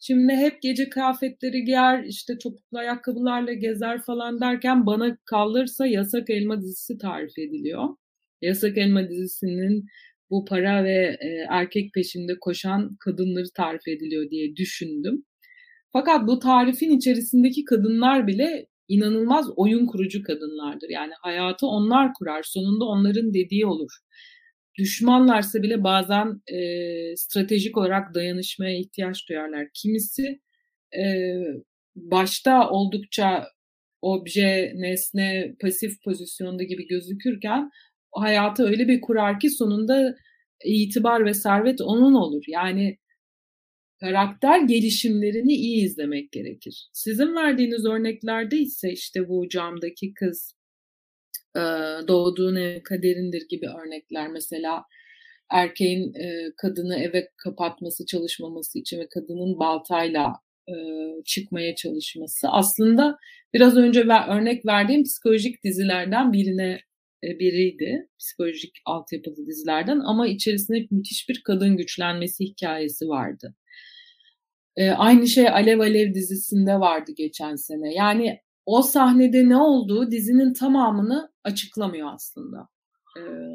Şimdi 0.00 0.32
hep 0.32 0.62
gece 0.62 0.88
kıyafetleri 0.88 1.64
giyer, 1.64 2.04
işte 2.04 2.38
topuklu 2.38 2.78
ayakkabılarla 2.78 3.52
gezer 3.52 4.02
falan 4.02 4.40
derken 4.40 4.86
bana 4.86 5.16
kalırsa 5.24 5.86
Yasak 5.86 6.30
Elma 6.30 6.62
dizisi 6.62 6.98
tarif 6.98 7.38
ediliyor. 7.38 7.88
Yasak 8.42 8.78
Elma 8.78 9.08
dizisinin 9.08 9.86
bu 10.30 10.44
para 10.44 10.84
ve 10.84 11.16
e, 11.20 11.28
erkek 11.48 11.94
peşinde 11.94 12.38
koşan 12.40 12.96
kadınları 13.00 13.46
tarif 13.54 13.88
ediliyor 13.88 14.30
diye 14.30 14.56
düşündüm. 14.56 15.24
Fakat 15.92 16.28
bu 16.28 16.38
tarifin 16.38 16.90
içerisindeki 16.98 17.64
kadınlar 17.64 18.26
bile 18.26 18.66
inanılmaz 18.88 19.50
oyun 19.56 19.86
kurucu 19.86 20.22
kadınlardır. 20.22 20.88
Yani 20.90 21.12
hayatı 21.22 21.66
onlar 21.66 22.14
kurar. 22.14 22.42
Sonunda 22.42 22.84
onların 22.84 23.34
dediği 23.34 23.66
olur. 23.66 23.90
Düşmanlarsa 24.78 25.62
bile 25.62 25.84
bazen 25.84 26.42
e, 26.46 27.16
stratejik 27.16 27.76
olarak 27.76 28.14
dayanışmaya 28.14 28.78
ihtiyaç 28.78 29.28
duyarlar. 29.28 29.68
Kimisi 29.74 30.40
e, 30.98 31.04
başta 31.96 32.70
oldukça 32.70 33.48
obje, 34.02 34.72
nesne, 34.76 35.54
pasif 35.60 36.02
pozisyonda 36.04 36.62
gibi 36.62 36.86
gözükürken 36.86 37.70
hayatı 38.14 38.64
öyle 38.66 38.88
bir 38.88 39.00
kurar 39.00 39.40
ki 39.40 39.50
sonunda 39.50 40.16
itibar 40.64 41.24
ve 41.24 41.34
servet 41.34 41.80
onun 41.80 42.14
olur. 42.14 42.44
Yani 42.48 42.98
karakter 44.00 44.60
gelişimlerini 44.60 45.52
iyi 45.52 45.84
izlemek 45.84 46.32
gerekir. 46.32 46.88
Sizin 46.92 47.34
verdiğiniz 47.34 47.86
örneklerde 47.86 48.58
ise 48.58 48.92
işte 48.92 49.28
bu 49.28 49.48
camdaki 49.48 50.14
kız 50.14 50.55
doğduğun 52.08 52.56
ev 52.56 52.82
kaderindir 52.82 53.48
gibi 53.48 53.66
örnekler 53.68 54.28
mesela 54.28 54.84
erkeğin 55.50 56.14
kadını 56.56 56.96
eve 56.96 57.30
kapatması 57.36 58.06
çalışmaması 58.06 58.78
için 58.78 58.98
ve 58.98 59.08
kadının 59.14 59.58
baltayla 59.58 60.32
çıkmaya 61.24 61.74
çalışması 61.74 62.48
aslında 62.48 63.16
biraz 63.54 63.76
önce 63.76 64.00
örnek 64.28 64.66
verdiğim 64.66 65.04
psikolojik 65.04 65.64
dizilerden 65.64 66.32
birine 66.32 66.80
biriydi. 67.22 68.08
Psikolojik 68.18 68.72
altyapılı 68.86 69.46
dizilerden 69.46 70.00
ama 70.00 70.28
içerisinde 70.28 70.86
müthiş 70.90 71.28
bir 71.28 71.42
kadın 71.44 71.76
güçlenmesi 71.76 72.44
hikayesi 72.44 73.08
vardı. 73.08 73.54
Aynı 74.96 75.26
şey 75.26 75.48
Alev 75.48 75.78
Alev 75.78 76.14
dizisinde 76.14 76.80
vardı 76.80 77.12
geçen 77.16 77.54
sene. 77.54 77.94
Yani 77.94 78.40
o 78.66 78.82
sahnede 78.82 79.48
ne 79.48 79.56
olduğu 79.56 80.10
dizinin 80.10 80.52
tamamını 80.52 81.28
açıklamıyor 81.46 82.14
aslında. 82.14 82.68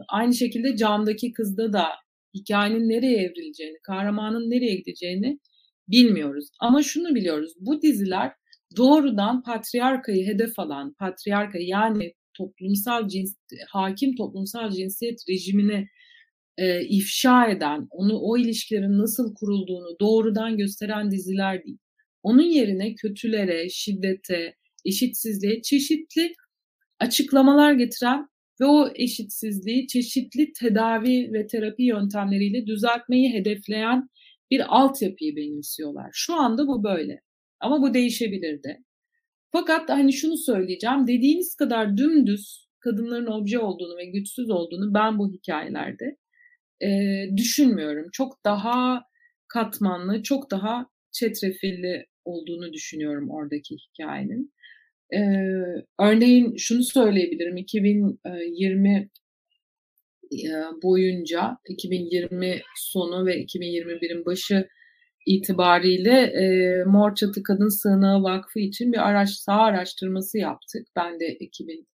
Aynı 0.10 0.34
şekilde 0.34 0.78
camdaki 0.78 1.34
kızda 1.34 1.74
da 1.74 1.86
hikayenin 2.34 2.90
nereye 2.90 3.18
evrileceğini, 3.18 3.78
kahramanın 3.84 4.50
nereye 4.50 4.76
gideceğini 4.76 5.40
bilmiyoruz. 5.88 6.50
Ama 6.60 6.84
şunu 6.84 7.16
biliyoruz. 7.16 7.54
Bu 7.60 7.82
diziler 7.82 8.32
doğrudan 8.78 9.44
patriarkayı 9.44 10.26
hedef 10.26 10.60
alan, 10.60 10.94
patriarkayı 11.00 11.68
yani 11.68 12.14
toplumsal 12.38 13.08
cins, 13.08 13.36
hakim 13.70 14.16
toplumsal 14.16 14.70
cinsiyet 14.70 15.20
rejimini 15.30 15.88
e, 16.58 16.86
ifşa 16.86 17.48
eden, 17.48 17.88
onu 17.90 18.20
o 18.20 18.38
ilişkilerin 18.38 18.98
nasıl 18.98 19.36
kurulduğunu 19.36 20.00
doğrudan 20.00 20.58
gösteren 20.58 21.12
diziler 21.12 21.64
değil. 21.64 21.78
Onun 22.24 22.44
yerine 22.44 22.96
kötülere, 22.96 23.70
şiddete, 23.70 24.56
eşitsizliğe 24.86 25.62
çeşitli 25.62 26.34
açıklamalar 27.02 27.74
getiren 27.74 28.28
ve 28.62 28.66
o 28.66 28.90
eşitsizliği 28.96 29.88
çeşitli 29.88 30.54
tedavi 30.54 31.34
ve 31.34 31.48
terapi 31.48 31.84
yöntemleriyle 31.84 32.66
düzeltmeyi 32.66 33.34
hedefleyen 33.34 34.10
bir 34.52 34.76
altyapıyı 34.78 35.36
benimsiyorlar. 35.36 36.10
Şu 36.14 36.36
anda 36.36 36.68
bu 36.68 36.84
böyle. 36.84 37.22
Ama 37.60 37.82
bu 37.82 37.94
değişebilir 37.94 38.64
de. 38.64 38.78
Fakat 39.52 39.90
hani 39.90 40.14
şunu 40.14 40.38
söyleyeceğim. 40.38 41.08
Dediğiniz 41.08 41.56
kadar 41.56 41.98
dümdüz 41.98 42.68
kadınların 42.80 43.28
obje 43.28 43.60
olduğunu 43.60 43.98
ve 43.98 44.06
güçsüz 44.06 44.50
olduğunu 44.50 44.94
ben 44.94 45.20
bu 45.20 45.34
hikayelerde 45.34 46.18
e, 46.84 46.90
düşünmüyorum. 47.38 48.06
Çok 48.12 48.46
daha 48.46 49.02
katmanlı, 49.48 50.24
çok 50.24 50.52
daha 50.52 50.86
çetrefilli 51.12 52.06
olduğunu 52.26 52.74
düşünüyorum 52.74 53.30
oradaki 53.30 53.76
hikayenin. 53.76 54.54
E, 55.14 55.20
örneğin 56.00 56.56
şunu 56.58 56.84
söyleyebilirim. 56.84 57.58
2020 57.58 59.10
boyunca 60.84 61.58
2020 61.70 62.62
sonu 62.76 63.26
ve 63.26 63.44
2021'in 63.44 64.26
başı 64.26 64.68
itibariyle 65.26 66.12
e, 66.12 66.44
Mor 66.84 67.16
Çatı 67.16 67.44
Kadın 67.44 67.70
Sığınağı 67.70 68.24
Vakfı 68.24 68.60
için 68.60 68.94
bir 68.94 69.10
araç 69.10 69.30
saha 69.30 69.62
araştırması 69.62 70.38
yaptık. 70.38 70.88
Ben 70.96 71.20
de 71.20 71.26
ekibin 71.26 71.88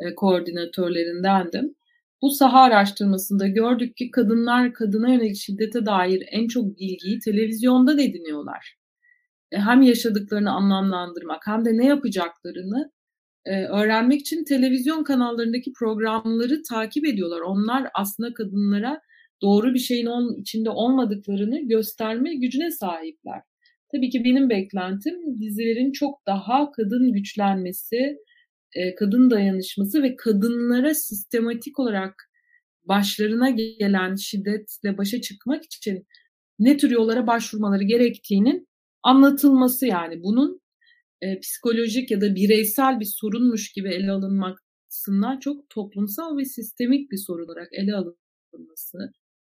e, 0.00 0.14
koordinatörlerindendim. 0.14 1.74
Bu 2.22 2.30
saha 2.30 2.60
araştırmasında 2.60 3.46
gördük 3.48 3.96
ki 3.96 4.10
kadınlar 4.10 4.72
kadına 4.72 5.14
yönelik 5.14 5.36
şiddete 5.36 5.86
dair 5.86 6.24
en 6.30 6.48
çok 6.48 6.78
bilgiyi 6.78 7.18
televizyonda 7.18 7.92
ediniyorlar. 7.92 8.76
E, 9.52 9.58
hem 9.58 9.82
yaşadıklarını 9.82 10.50
anlamlandırmak 10.50 11.46
hem 11.46 11.64
de 11.64 11.76
ne 11.76 11.86
yapacaklarını 11.86 12.92
e, 13.44 13.64
öğrenmek 13.64 14.20
için 14.20 14.44
televizyon 14.44 15.04
kanallarındaki 15.04 15.72
programları 15.72 16.62
takip 16.62 17.06
ediyorlar. 17.06 17.40
Onlar 17.40 17.86
aslında 17.94 18.34
kadınlara 18.34 19.00
doğru 19.42 19.74
bir 19.74 19.78
şeyin 19.78 20.06
onun 20.06 20.40
içinde 20.40 20.70
olmadıklarını 20.70 21.68
gösterme 21.68 22.34
gücüne 22.34 22.70
sahipler. 22.70 23.40
Tabii 23.92 24.10
ki 24.10 24.24
benim 24.24 24.50
beklentim 24.50 25.40
dizilerin 25.40 25.92
çok 25.92 26.26
daha 26.26 26.72
kadın 26.72 27.12
güçlenmesi, 27.12 28.16
e, 28.74 28.94
kadın 28.94 29.30
dayanışması 29.30 30.02
ve 30.02 30.16
kadınlara 30.16 30.94
sistematik 30.94 31.78
olarak 31.78 32.14
başlarına 32.84 33.50
gelen 33.50 34.14
şiddetle 34.14 34.98
başa 34.98 35.20
çıkmak 35.20 35.64
için 35.64 36.06
ne 36.58 36.76
tür 36.76 36.90
yollara 36.90 37.26
başvurmaları 37.26 37.82
gerektiğinin 37.84 38.68
anlatılması 39.04 39.86
yani 39.86 40.22
bunun 40.22 40.60
e, 41.22 41.40
psikolojik 41.40 42.10
ya 42.10 42.20
da 42.20 42.34
bireysel 42.34 43.00
bir 43.00 43.12
sorunmuş 43.20 43.72
gibi 43.72 43.88
ele 43.88 44.10
alınmasından 44.10 45.38
çok 45.40 45.70
toplumsal 45.70 46.38
ve 46.38 46.44
sistemik 46.44 47.10
bir 47.10 47.16
sorun 47.26 47.44
olarak 47.44 47.68
ele 47.72 47.94
alınması 47.94 48.98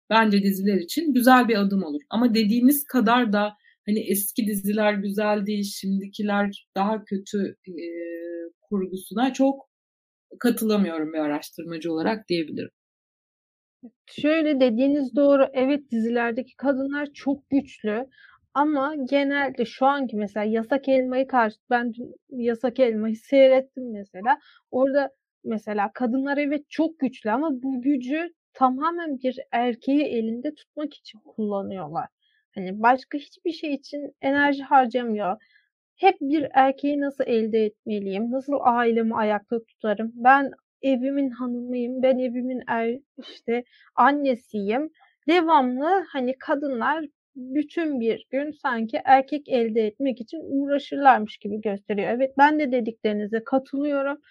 bence 0.09 0.43
diziler 0.43 0.77
için 0.77 1.13
güzel 1.13 1.47
bir 1.47 1.55
adım 1.55 1.83
olur. 1.83 2.01
Ama 2.09 2.33
dediğiniz 2.33 2.83
kadar 2.83 3.33
da 3.33 3.53
hani 3.85 3.99
eski 3.99 4.47
diziler 4.47 4.93
güzel 4.93 5.45
değil, 5.45 5.63
şimdikiler 5.63 6.67
daha 6.75 7.03
kötü 7.05 7.55
e, 7.67 7.87
kurgusuna 8.61 9.33
çok 9.33 9.69
katılamıyorum 10.39 11.13
bir 11.13 11.17
araştırmacı 11.17 11.93
olarak 11.93 12.29
diyebilirim. 12.29 12.69
Şöyle 14.05 14.59
dediğiniz 14.59 15.15
doğru. 15.15 15.45
Evet 15.53 15.91
dizilerdeki 15.91 16.55
kadınlar 16.57 17.13
çok 17.13 17.49
güçlü 17.49 18.05
ama 18.55 18.95
genelde 19.09 19.65
şu 19.65 19.85
anki 19.85 20.15
mesela 20.17 20.43
Yasak 20.43 20.89
Elma'yı 20.89 21.27
karşı 21.27 21.57
ben 21.69 21.93
Yasak 22.29 22.79
Elma'yı 22.79 23.15
seyrettim 23.15 23.91
mesela. 23.91 24.39
Orada 24.71 25.09
mesela 25.43 25.91
kadınlar 25.93 26.37
evet 26.37 26.69
çok 26.69 26.99
güçlü 26.99 27.31
ama 27.31 27.49
bu 27.63 27.81
gücü 27.81 28.33
tamamen 28.53 29.19
bir 29.19 29.39
erkeği 29.51 30.03
elinde 30.03 30.53
tutmak 30.53 30.93
için 30.93 31.19
kullanıyorlar. 31.19 32.07
Hani 32.55 32.81
başka 32.81 33.17
hiçbir 33.17 33.51
şey 33.51 33.73
için 33.73 34.15
enerji 34.21 34.63
harcamıyor. 34.63 35.37
Hep 35.95 36.15
bir 36.21 36.47
erkeği 36.53 37.01
nasıl 37.01 37.23
elde 37.27 37.65
etmeliyim? 37.65 38.31
Nasıl 38.31 38.53
ailemi 38.61 39.15
ayakta 39.15 39.59
tutarım? 39.65 40.11
Ben 40.15 40.51
evimin 40.81 41.29
hanımıyım. 41.29 42.03
Ben 42.03 42.17
evimin 42.17 42.61
er, 42.67 42.99
işte 43.29 43.63
annesiyim. 43.95 44.89
Devamlı 45.27 46.05
hani 46.11 46.33
kadınlar 46.39 47.05
bütün 47.35 47.99
bir 47.99 48.27
gün 48.29 48.51
sanki 48.51 49.01
erkek 49.05 49.49
elde 49.49 49.87
etmek 49.87 50.21
için 50.21 50.39
uğraşırlarmış 50.43 51.37
gibi 51.37 51.61
gösteriyor. 51.61 52.09
Evet 52.09 52.31
ben 52.37 52.59
de 52.59 52.71
dediklerinize 52.71 53.43
katılıyorum. 53.43 54.21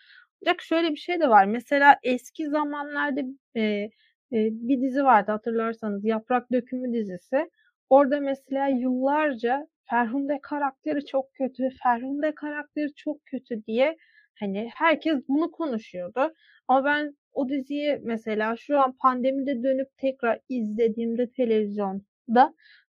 Ancak 0.43 0.63
şöyle 0.63 0.91
bir 0.91 0.97
şey 0.97 1.21
de 1.21 1.29
var. 1.29 1.45
Mesela 1.45 1.97
eski 2.03 2.49
zamanlarda 2.49 3.21
e, 3.57 3.89
bir 4.33 4.81
dizi 4.83 5.05
vardı 5.05 5.33
hatırlarsanız 5.33 6.05
Yaprak 6.05 6.53
Dökümü 6.53 6.93
dizisi. 6.93 7.51
Orada 7.91 8.21
mesela 8.21 8.69
yıllarca 8.69 9.67
Ferhunde 9.91 10.39
karakteri 10.43 11.07
çok 11.07 11.35
kötü, 11.35 11.69
Ferhunde 11.83 12.35
karakteri 12.35 12.95
çok 12.95 13.27
kötü 13.27 13.65
diye 13.67 13.97
hani 14.41 14.71
herkes 14.75 15.29
bunu 15.29 15.51
konuşuyordu. 15.51 16.35
Ama 16.69 16.85
ben 16.85 17.17
o 17.33 17.49
diziyi 17.49 18.01
mesela 18.03 18.57
şu 18.57 18.81
an 18.81 18.97
pandemide 19.03 19.63
dönüp 19.63 19.89
tekrar 19.97 20.41
izlediğimde 20.49 21.31
televizyonda 21.31 22.55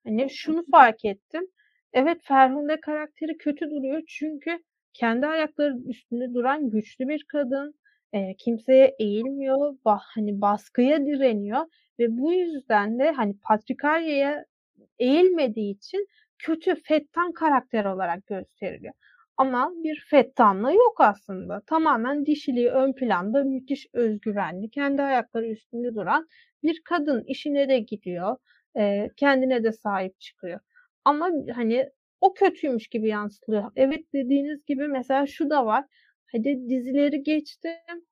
hani 0.07 0.29
şunu 0.29 0.65
fark 0.71 1.05
ettim. 1.05 1.47
Evet 1.93 2.17
Ferhunde 2.23 2.79
karakteri 2.81 3.37
kötü 3.37 3.71
duruyor 3.71 4.01
çünkü 4.07 4.59
kendi 4.93 5.27
ayakları 5.27 5.77
üstünde 5.87 6.33
duran 6.33 6.69
güçlü 6.69 7.07
bir 7.07 7.25
kadın. 7.27 7.75
E, 8.13 8.35
kimseye 8.37 8.95
eğilmiyor, 8.99 9.75
bah, 9.85 10.01
hani 10.15 10.41
baskıya 10.41 11.05
direniyor 11.05 11.65
ve 11.99 12.17
bu 12.17 12.33
yüzden 12.33 12.99
de 12.99 13.11
hani 13.11 13.37
patrikaryaya 13.43 14.45
eğilmediği 14.99 15.75
için 15.75 16.07
kötü 16.39 16.75
fettan 16.83 17.31
karakter 17.31 17.85
olarak 17.85 18.27
gösteriliyor. 18.27 18.93
Ama 19.37 19.71
bir 19.83 20.05
fettanlığı 20.09 20.73
yok 20.73 20.95
aslında. 20.99 21.61
Tamamen 21.67 22.25
dişiliği 22.25 22.69
ön 22.69 22.93
planda 22.93 23.43
müthiş 23.43 23.87
özgüvenli, 23.93 24.69
kendi 24.69 25.01
ayakları 25.01 25.47
üstünde 25.47 25.95
duran 25.95 26.27
bir 26.63 26.81
kadın 26.85 27.23
işine 27.23 27.69
de 27.69 27.79
gidiyor, 27.79 28.37
e, 28.77 29.09
kendine 29.17 29.63
de 29.63 29.71
sahip 29.71 30.19
çıkıyor. 30.19 30.59
Ama 31.05 31.29
hani 31.55 31.89
o 32.21 32.33
kötüymüş 32.33 32.87
gibi 32.87 33.07
yansıtılıyor. 33.07 33.71
Evet 33.75 34.13
dediğiniz 34.13 34.65
gibi 34.65 34.87
mesela 34.87 35.27
şu 35.27 35.49
da 35.49 35.65
var. 35.65 35.85
Hadi 36.31 36.69
dizileri 36.69 37.23
geçtim. 37.23 38.05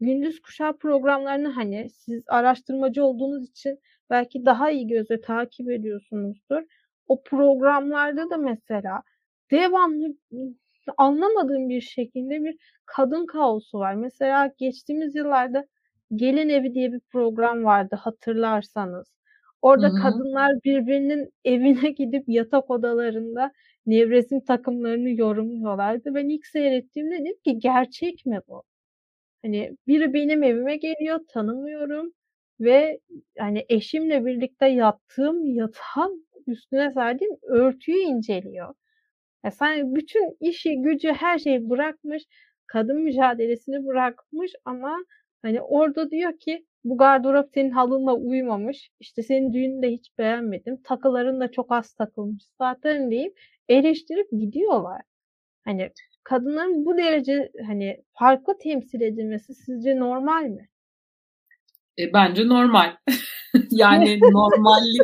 Gündüz 0.00 0.40
kuşağı 0.40 0.78
programlarını 0.78 1.48
hani 1.48 1.90
siz 1.90 2.22
araştırmacı 2.28 3.04
olduğunuz 3.04 3.50
için 3.50 3.78
belki 4.10 4.44
daha 4.46 4.70
iyi 4.70 4.86
gözle 4.86 5.20
takip 5.20 5.70
ediyorsunuzdur. 5.70 6.62
O 7.08 7.22
programlarda 7.22 8.30
da 8.30 8.36
mesela 8.36 9.02
devamlı 9.50 10.16
anlamadığım 10.96 11.68
bir 11.68 11.80
şekilde 11.80 12.44
bir 12.44 12.56
kadın 12.86 13.26
kaosu 13.26 13.78
var. 13.78 13.94
Mesela 13.94 14.52
geçtiğimiz 14.58 15.14
yıllarda 15.16 15.66
Gelin 16.14 16.48
Evi 16.48 16.74
diye 16.74 16.92
bir 16.92 17.00
program 17.00 17.64
vardı 17.64 17.96
hatırlarsanız. 17.96 19.19
Orada 19.62 19.88
Hı-hı. 19.88 20.02
kadınlar 20.02 20.52
birbirinin 20.64 21.30
evine 21.44 21.90
gidip 21.90 22.24
yatak 22.28 22.70
odalarında 22.70 23.52
nevresim 23.86 24.40
takımlarını 24.40 25.10
yorumluyorlardı. 25.10 26.14
Ben 26.14 26.28
ilk 26.28 26.46
seyrettiğimde 26.46 27.18
dedim 27.20 27.36
ki 27.44 27.58
gerçek 27.58 28.26
mi 28.26 28.40
bu? 28.48 28.62
Hani 29.42 29.76
biri 29.88 30.14
benim 30.14 30.42
evime 30.42 30.76
geliyor, 30.76 31.20
tanımıyorum 31.28 32.12
ve 32.60 33.00
hani 33.38 33.66
eşimle 33.68 34.26
birlikte 34.26 34.66
yattığım 34.66 35.46
yatağın 35.46 36.26
üstüne 36.46 36.92
serdiğim 36.92 37.36
örtüyü 37.42 37.98
inceliyor. 37.98 38.74
Ya 39.44 39.50
sen 39.50 39.94
bütün 39.94 40.36
işi, 40.40 40.82
gücü, 40.82 41.08
her 41.12 41.38
şeyi 41.38 41.70
bırakmış, 41.70 42.22
kadın 42.66 43.00
mücadelesini 43.02 43.86
bırakmış 43.86 44.52
ama 44.64 44.96
hani 45.42 45.60
orada 45.62 46.10
diyor 46.10 46.38
ki 46.38 46.66
bu 46.84 46.96
gardırop 46.96 47.50
senin 47.54 47.70
halınla 47.70 48.14
uymamış. 48.14 48.90
İşte 49.00 49.22
senin 49.22 49.52
düğününü 49.52 49.82
de 49.82 49.90
hiç 49.90 50.18
beğenmedim. 50.18 50.82
Takıların 50.82 51.40
da 51.40 51.50
çok 51.50 51.72
az 51.72 51.94
takılmış 51.94 52.44
zaten 52.58 53.10
deyip 53.10 53.40
eleştirip 53.68 54.30
gidiyorlar. 54.30 55.02
Hani 55.64 55.90
kadınların 56.24 56.86
bu 56.86 56.98
derece 56.98 57.50
hani 57.66 58.02
farklı 58.18 58.58
temsil 58.58 59.00
edilmesi 59.00 59.54
sizce 59.54 59.98
normal 59.98 60.42
mi? 60.42 60.68
E, 61.98 62.12
bence 62.12 62.48
normal. 62.48 62.96
yani 63.70 64.20
normallik 64.20 65.02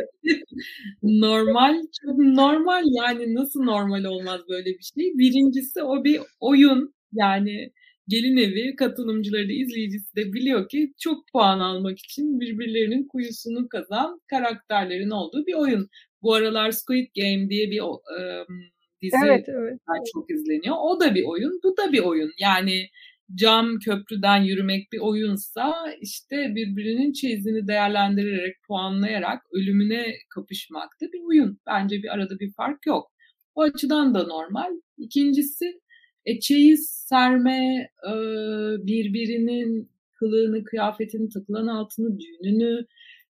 normal 1.03 1.81
çok 2.05 2.17
normal 2.17 2.83
yani 2.85 3.35
nasıl 3.35 3.63
normal 3.63 4.03
olmaz 4.03 4.41
böyle 4.49 4.65
bir 4.65 4.83
şey. 4.95 5.17
Birincisi 5.17 5.83
o 5.83 6.03
bir 6.03 6.21
oyun 6.39 6.93
yani 7.13 7.71
gelin 8.07 8.37
evi 8.37 8.75
katılımcıları 8.75 9.49
da 9.49 9.53
izleyicisi 9.53 10.15
de 10.15 10.33
biliyor 10.33 10.69
ki 10.69 10.93
çok 10.99 11.27
puan 11.31 11.59
almak 11.59 11.99
için 11.99 12.39
birbirlerinin 12.39 13.07
kuyusunu 13.07 13.69
kazan 13.69 14.21
karakterlerin 14.27 15.09
olduğu 15.09 15.45
bir 15.45 15.53
oyun. 15.53 15.89
Bu 16.21 16.33
aralar 16.33 16.71
Squid 16.71 17.07
Game 17.15 17.49
diye 17.49 17.71
bir 17.71 17.81
um, 17.81 18.57
dizi 19.01 19.15
evet, 19.25 19.45
evet. 19.49 19.79
çok 20.13 20.31
izleniyor. 20.31 20.75
O 20.79 20.99
da 20.99 21.15
bir 21.15 21.23
oyun, 21.23 21.59
bu 21.63 21.77
da 21.77 21.91
bir 21.91 21.99
oyun. 21.99 22.31
Yani 22.39 22.87
cam 23.35 23.79
köprüden 23.79 24.43
yürümek 24.43 24.91
bir 24.91 24.99
oyunsa 24.99 25.93
işte 26.01 26.55
birbirinin 26.55 27.13
çeyizini 27.13 27.67
değerlendirerek, 27.67 28.55
puanlayarak 28.67 29.41
ölümüne 29.51 30.13
kapışmak 30.29 30.89
da 31.01 31.05
bir 31.13 31.21
oyun. 31.27 31.59
Bence 31.67 32.03
bir 32.03 32.13
arada 32.13 32.39
bir 32.39 32.53
fark 32.53 32.85
yok. 32.85 33.11
O 33.55 33.61
açıdan 33.61 34.13
da 34.13 34.23
normal. 34.23 34.71
İkincisi 34.97 35.79
e, 36.27 36.39
çeyiz 36.39 36.89
serme, 37.09 37.89
e, 38.07 38.13
birbirinin 38.87 39.89
kılığını, 40.19 40.63
kıyafetini, 40.63 41.29
takılan 41.29 41.67
altını, 41.67 42.19
düğününü, 42.19 42.85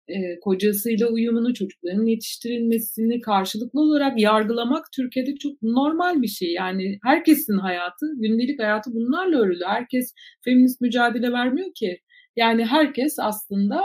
e, 0.09 0.41
kocasıyla 0.41 1.09
uyumunu, 1.09 1.55
çocukların 1.55 2.07
yetiştirilmesini 2.07 3.21
karşılıklı 3.21 3.81
olarak 3.81 4.21
yargılamak 4.21 4.87
Türkiye'de 4.93 5.37
çok 5.37 5.63
normal 5.63 6.23
bir 6.23 6.29
şey. 6.29 6.53
Yani 6.53 6.99
herkesin 7.03 7.59
hayatı, 7.59 8.07
gündelik 8.17 8.61
hayatı 8.61 8.95
bunlarla 8.95 9.39
örülü. 9.39 9.65
Herkes 9.67 10.15
feminist 10.45 10.81
mücadele 10.81 11.33
vermiyor 11.33 11.69
ki. 11.75 12.01
Yani 12.37 12.65
herkes 12.65 13.17
aslında 13.19 13.83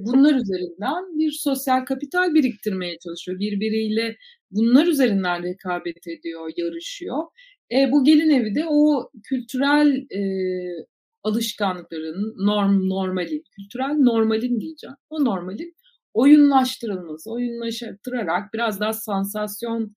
bunlar 0.00 0.34
üzerinden 0.34 1.18
bir 1.18 1.30
sosyal 1.30 1.84
kapital 1.84 2.34
biriktirmeye 2.34 2.98
çalışıyor. 2.98 3.40
Birbiriyle 3.40 4.16
bunlar 4.50 4.86
üzerinden 4.86 5.42
rekabet 5.42 6.06
ediyor, 6.06 6.52
yarışıyor. 6.56 7.24
E, 7.72 7.92
bu 7.92 8.04
gelin 8.04 8.30
evi 8.30 8.54
de 8.54 8.64
o 8.68 9.10
kültürel 9.24 10.06
e, 10.10 10.20
alışkanlıkların 11.22 12.34
norm 12.46 12.88
normalin, 12.88 13.42
kültürel 13.56 13.94
normalin 13.98 14.60
diyeceğim. 14.60 14.96
O 15.10 15.24
normalin 15.24 15.74
oyunlaştırılması, 16.14 17.32
oyunlaştırarak 17.32 18.54
biraz 18.54 18.80
daha 18.80 18.92
sansasyon 18.92 19.94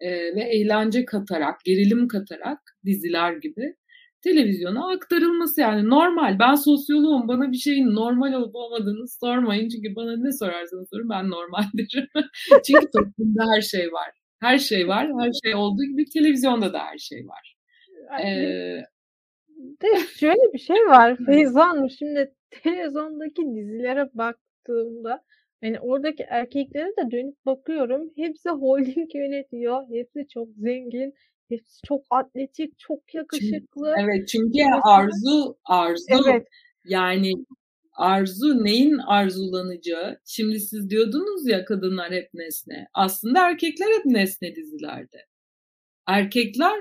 e, 0.00 0.10
ve 0.10 0.42
eğlence 0.42 1.04
katarak, 1.04 1.60
gerilim 1.64 2.08
katarak 2.08 2.58
diziler 2.84 3.32
gibi 3.32 3.74
televizyona 4.24 4.92
aktarılması 4.92 5.60
yani 5.60 5.90
normal. 5.90 6.38
Ben 6.38 6.54
sosyoloğum 6.54 7.28
bana 7.28 7.52
bir 7.52 7.56
şeyin 7.56 7.94
normal 7.94 8.32
olup 8.32 8.54
olmadığını 8.54 9.08
sormayın 9.08 9.68
çünkü 9.68 9.96
bana 9.96 10.16
ne 10.16 10.32
sorarsanız 10.32 10.88
sorun 10.92 11.08
ben 11.10 11.30
normal 11.30 11.62
çünkü 12.66 12.86
toplumda 12.96 13.44
her 13.54 13.60
şey 13.60 13.92
var. 13.92 14.23
Her 14.40 14.58
şey 14.58 14.88
var. 14.88 15.10
Her 15.20 15.32
şey 15.44 15.54
olduğu 15.54 15.84
gibi 15.84 16.04
televizyonda 16.04 16.72
da 16.72 16.78
her 16.78 16.98
şey 16.98 17.26
var. 17.26 17.56
Ee, 18.24 18.80
de 19.82 20.06
şöyle 20.18 20.52
bir 20.52 20.58
şey 20.58 20.76
var 20.76 21.16
Feyza 21.26 21.68
Hanım. 21.68 21.90
Şimdi 21.90 22.34
televizyondaki 22.50 23.42
dizilere 23.54 24.10
baktığımda 24.14 25.24
yani 25.62 25.80
oradaki 25.80 26.22
erkeklere 26.22 26.88
de 26.88 27.10
dönüp 27.10 27.46
bakıyorum. 27.46 28.10
Hepsi 28.16 28.48
holding 28.48 29.10
yönetiyor. 29.14 29.82
Hepsi 29.90 30.28
çok 30.28 30.48
zengin. 30.56 31.14
Hepsi 31.48 31.82
çok 31.86 32.04
atletik, 32.10 32.78
çok 32.78 33.14
yakışıklı. 33.14 33.94
Çünkü, 33.96 34.04
evet 34.04 34.28
çünkü 34.28 34.58
Mesela, 34.58 34.80
arzu, 34.84 35.56
arzu 35.64 36.04
evet. 36.10 36.46
yani 36.84 37.32
arzu 37.94 38.64
neyin 38.64 38.98
arzulanacağı? 38.98 40.18
Şimdi 40.26 40.60
siz 40.60 40.90
diyordunuz 40.90 41.48
ya 41.48 41.64
kadınlar 41.64 42.12
hep 42.12 42.34
nesne. 42.34 42.86
Aslında 42.94 43.48
erkekler 43.48 43.86
hep 43.98 44.04
nesne 44.04 44.56
dizilerde. 44.56 45.26
Erkekler 46.06 46.80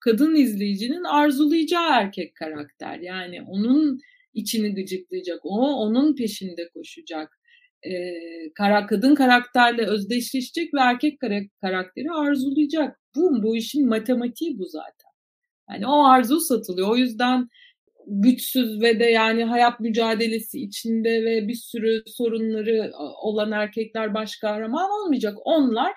kadın 0.00 0.34
izleyicinin 0.34 1.04
arzulayacağı 1.04 1.90
erkek 1.90 2.34
karakter. 2.34 2.98
Yani 2.98 3.42
onun 3.42 3.98
içini 4.34 4.74
gıcıklayacak, 4.74 5.40
o 5.44 5.74
onun 5.74 6.14
peşinde 6.14 6.68
koşacak. 6.74 7.38
Ee, 7.86 8.52
kara, 8.54 8.86
kadın 8.86 9.14
karakterle 9.14 9.86
özdeşleşecek 9.86 10.74
ve 10.74 10.80
erkek 10.80 11.20
karakteri 11.60 12.10
arzulayacak. 12.10 12.98
Bu, 13.16 13.42
bu 13.42 13.56
işin 13.56 13.88
matematiği 13.88 14.58
bu 14.58 14.66
zaten. 14.66 15.10
Yani 15.70 15.86
o 15.86 16.04
arzu 16.04 16.40
satılıyor. 16.40 16.88
O 16.88 16.96
yüzden 16.96 17.48
güçsüz 18.08 18.82
ve 18.82 19.00
de 19.00 19.04
yani 19.04 19.44
hayat 19.44 19.80
mücadelesi 19.80 20.60
içinde 20.60 21.24
ve 21.24 21.48
bir 21.48 21.54
sürü 21.54 22.02
sorunları 22.06 22.92
olan 23.22 23.52
erkekler 23.52 24.14
baş 24.14 24.36
kahraman 24.36 24.90
olmayacak. 24.90 25.34
Onlar 25.44 25.92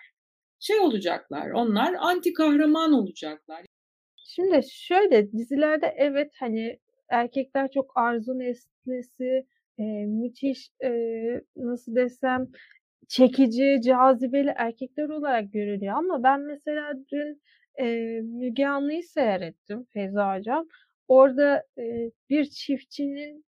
şey 0.60 0.80
olacaklar. 0.80 1.52
Onlar 1.52 1.96
anti 2.00 2.34
kahraman 2.34 2.94
olacaklar. 2.94 3.66
Şimdi 4.36 4.62
şöyle 4.72 5.32
dizilerde 5.32 5.94
evet 5.98 6.32
hani 6.40 6.80
erkekler 7.10 7.72
çok 7.72 7.92
arzu 7.98 8.40
nesnesi, 8.40 9.46
e, 9.78 9.84
müthiş 10.06 10.70
e, 10.84 10.92
nasıl 11.56 11.96
desem 11.96 12.48
çekici, 13.08 13.82
cazibeli 13.86 14.54
erkekler 14.56 15.10
olarak 15.10 15.54
görülüyor 15.54 15.94
ama 15.98 16.24
ben 16.24 16.42
mesela 16.42 16.94
dün 17.12 17.42
e, 17.80 17.86
Müge 18.22 18.66
Anlı'yı 18.66 19.04
seyrettim 19.04 19.86
Feyza 19.94 20.38
Hocam. 20.38 20.68
Orada 21.08 21.64
e, 21.78 22.12
bir 22.30 22.46
çiftçinin 22.46 23.46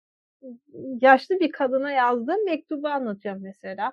yaşlı 1.02 1.40
bir 1.40 1.52
kadına 1.52 1.92
yazdığı 1.92 2.38
mektubu 2.46 2.88
anlatıyor 2.88 3.36
mesela. 3.36 3.92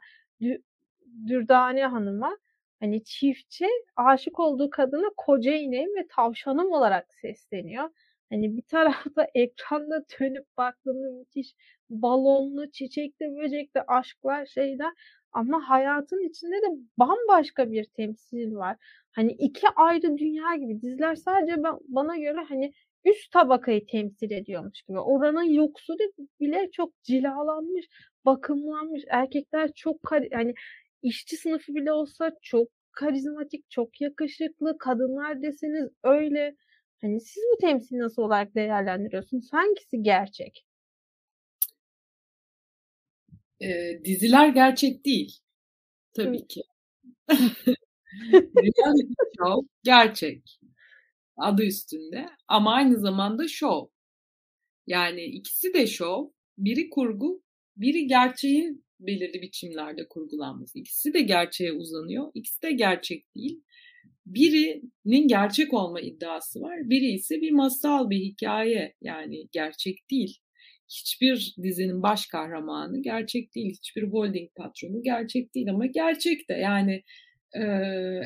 Dürdane 1.26 1.86
Hanım'a 1.86 2.38
Hani 2.80 3.04
çiftçi 3.04 3.66
aşık 3.96 4.40
olduğu 4.40 4.70
kadına 4.70 5.08
koca 5.16 5.52
ineğim 5.52 5.96
ve 5.96 6.06
tavşanım 6.10 6.72
olarak 6.72 7.14
sesleniyor. 7.14 7.90
Hani 8.30 8.56
bir 8.56 8.62
tarafta 8.62 9.26
ekranda 9.34 10.04
dönüp 10.20 10.46
baktığında 10.56 11.10
müthiş 11.18 11.54
balonlu, 11.90 12.70
çiçekli, 12.70 13.36
böcekli 13.36 13.82
aşklar, 13.86 14.46
şeyler 14.46 14.92
ama 15.32 15.68
hayatın 15.68 16.28
içinde 16.28 16.56
de 16.56 16.66
bambaşka 16.98 17.70
bir 17.70 17.84
temsil 17.84 18.54
var. 18.54 18.76
Hani 19.12 19.32
iki 19.32 19.66
ayrı 19.76 20.18
dünya 20.18 20.54
gibi. 20.56 20.80
Diziler 20.82 21.14
sadece 21.14 21.62
ben, 21.62 21.74
bana 21.88 22.16
göre 22.16 22.44
hani 22.48 22.72
üst 23.10 23.32
tabakayı 23.32 23.86
temsil 23.86 24.30
ediyormuş 24.30 24.82
gibi. 24.82 24.98
Oranın 24.98 25.52
yoksulu 25.52 25.98
bile 26.40 26.70
çok 26.72 27.02
cilalanmış, 27.02 27.86
bakımlanmış. 28.24 29.02
Erkekler 29.08 29.72
çok 29.72 30.12
hani 30.32 30.54
işçi 31.02 31.36
sınıfı 31.36 31.74
bile 31.74 31.92
olsa 31.92 32.32
çok 32.42 32.68
karizmatik, 32.92 33.70
çok 33.70 34.00
yakışıklı. 34.00 34.78
Kadınlar 34.78 35.42
deseniz 35.42 35.88
öyle. 36.04 36.56
Hani 37.00 37.20
siz 37.20 37.42
bu 37.52 37.58
temsili 37.60 37.98
nasıl 37.98 38.22
olarak 38.22 38.54
değerlendiriyorsunuz? 38.54 39.52
Hangisi 39.52 40.02
gerçek? 40.02 40.66
Ee, 43.60 44.00
diziler 44.04 44.48
gerçek 44.48 45.04
değil. 45.04 45.38
Tabii 46.16 46.46
ki. 46.46 46.62
Reality 48.32 49.12
show 49.38 49.68
gerçek. 49.82 50.57
Adı 51.38 51.62
üstünde. 51.64 52.26
Ama 52.48 52.74
aynı 52.74 53.00
zamanda 53.00 53.48
show. 53.48 53.94
Yani 54.86 55.24
ikisi 55.24 55.74
de 55.74 55.86
show. 55.86 56.34
Biri 56.58 56.90
kurgu, 56.90 57.42
biri 57.76 58.06
gerçeğin 58.06 58.84
belirli 59.00 59.42
biçimlerde 59.42 60.08
kurgulanması. 60.08 60.78
İkisi 60.78 61.14
de 61.14 61.20
gerçeğe 61.20 61.72
uzanıyor. 61.72 62.30
İkisi 62.34 62.62
de 62.62 62.72
gerçek 62.72 63.34
değil. 63.34 63.62
Birinin 64.26 65.28
gerçek 65.28 65.74
olma 65.74 66.00
iddiası 66.00 66.60
var. 66.60 66.90
Biri 66.90 67.12
ise 67.12 67.40
bir 67.40 67.50
masal, 67.50 68.10
bir 68.10 68.20
hikaye. 68.20 68.94
Yani 69.02 69.48
gerçek 69.52 70.10
değil. 70.10 70.38
Hiçbir 70.90 71.54
dizinin 71.62 72.02
baş 72.02 72.26
kahramanı 72.26 73.02
gerçek 73.02 73.54
değil. 73.54 73.70
Hiçbir 73.70 74.02
holding 74.02 74.50
patronu 74.54 75.02
gerçek 75.02 75.54
değil 75.54 75.70
ama 75.70 75.86
gerçek 75.86 76.48
de. 76.48 76.54
Yani 76.54 77.02
e, 77.54 77.60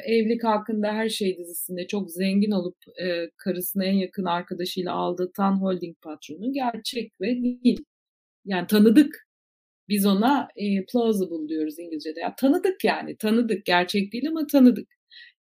Evlilik 0.05 0.45
Hakkında 0.45 0.93
Her 0.93 1.09
Şey 1.09 1.39
dizisinde 1.39 1.87
çok 1.87 2.11
zengin 2.11 2.51
olup 2.51 2.77
e, 3.03 3.31
karısına 3.37 3.85
en 3.85 3.95
yakın 3.95 4.25
arkadaşıyla 4.25 4.93
aldatan 4.93 5.53
holding 5.63 5.97
patronu 6.01 6.53
gerçek 6.53 7.21
ve 7.21 7.43
değil. 7.43 7.85
Yani 8.45 8.67
tanıdık. 8.67 9.29
Biz 9.89 10.07
ona 10.07 10.49
e, 10.57 10.85
plausible 10.87 11.49
diyoruz 11.49 11.79
İngilizce'de. 11.79 12.21
Ya, 12.21 12.35
tanıdık 12.37 12.85
yani 12.85 13.17
tanıdık. 13.17 13.65
Gerçek 13.67 14.13
değil 14.13 14.29
ama 14.29 14.47
tanıdık. 14.47 14.89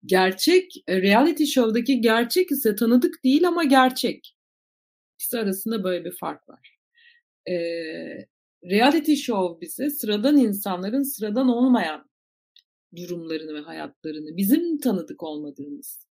Gerçek, 0.05 0.73
reality 0.89 1.43
show'daki 1.45 2.01
gerçek 2.01 2.51
ise 2.51 2.75
tanıdık 2.75 3.23
değil 3.23 3.47
ama 3.47 3.63
gerçek. 3.63 4.35
İkisi 5.15 5.39
arasında 5.39 5.83
böyle 5.83 6.05
bir 6.05 6.11
fark 6.11 6.49
var. 6.49 6.77
E, 7.49 7.55
reality 8.65 9.15
show 9.15 9.61
bize 9.61 9.89
sıradan 9.89 10.37
insanların 10.37 11.03
sıradan 11.03 11.49
olmayan 11.49 12.08
durumlarını 12.95 13.54
ve 13.54 13.60
hayatlarını, 13.60 14.38
bizim 14.38 14.80
tanıdık 14.80 15.23
olmadığımız, 15.23 16.08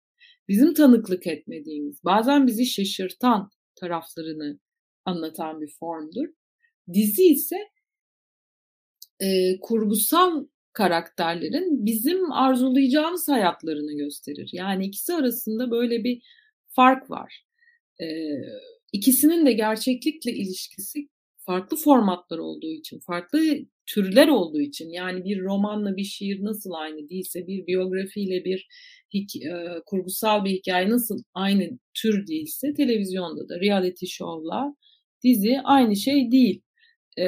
bizim 0.48 0.74
tanıklık 0.74 1.26
etmediğimiz, 1.26 2.04
bazen 2.04 2.46
bizi 2.46 2.66
şaşırtan 2.66 3.50
taraflarını 3.74 4.58
anlatan 5.04 5.60
bir 5.60 5.72
formdur. 5.80 6.26
Dizi 6.92 7.24
ise 7.24 7.56
e, 9.20 9.60
kurgusal 9.60 10.46
karakterlerin 10.72 11.86
bizim 11.86 12.32
arzulayacağımız 12.32 13.28
hayatlarını 13.28 13.96
gösterir. 13.96 14.50
Yani 14.52 14.86
ikisi 14.86 15.14
arasında 15.14 15.70
böyle 15.70 16.04
bir 16.04 16.22
fark 16.68 17.10
var. 17.10 17.44
E, 18.00 18.06
ikisinin 18.92 19.46
de 19.46 19.52
gerçeklikle 19.52 20.32
ilişkisi 20.32 21.08
farklı 21.38 21.76
formatlar 21.76 22.38
olduğu 22.38 22.70
için, 22.70 23.00
farklı 23.00 23.40
türler 23.86 24.28
olduğu 24.28 24.60
için 24.60 24.88
yani 24.88 25.24
bir 25.24 25.40
romanla 25.40 25.96
bir 25.96 26.04
şiir 26.04 26.44
nasıl 26.44 26.70
aynı 26.72 27.08
değilse 27.08 27.46
bir 27.46 27.66
biyografiyle 27.66 28.44
bir 28.44 28.68
e, 29.14 29.50
kurgusal 29.86 30.44
bir 30.44 30.50
hikaye 30.50 30.90
nasıl 30.90 31.22
aynı 31.34 31.78
tür 31.94 32.26
değilse 32.26 32.74
televizyonda 32.74 33.48
da 33.48 33.60
reality 33.60 34.06
show'la 34.06 34.74
dizi 35.24 35.60
aynı 35.64 35.96
şey 35.96 36.30
değil. 36.30 36.62
E, 37.18 37.26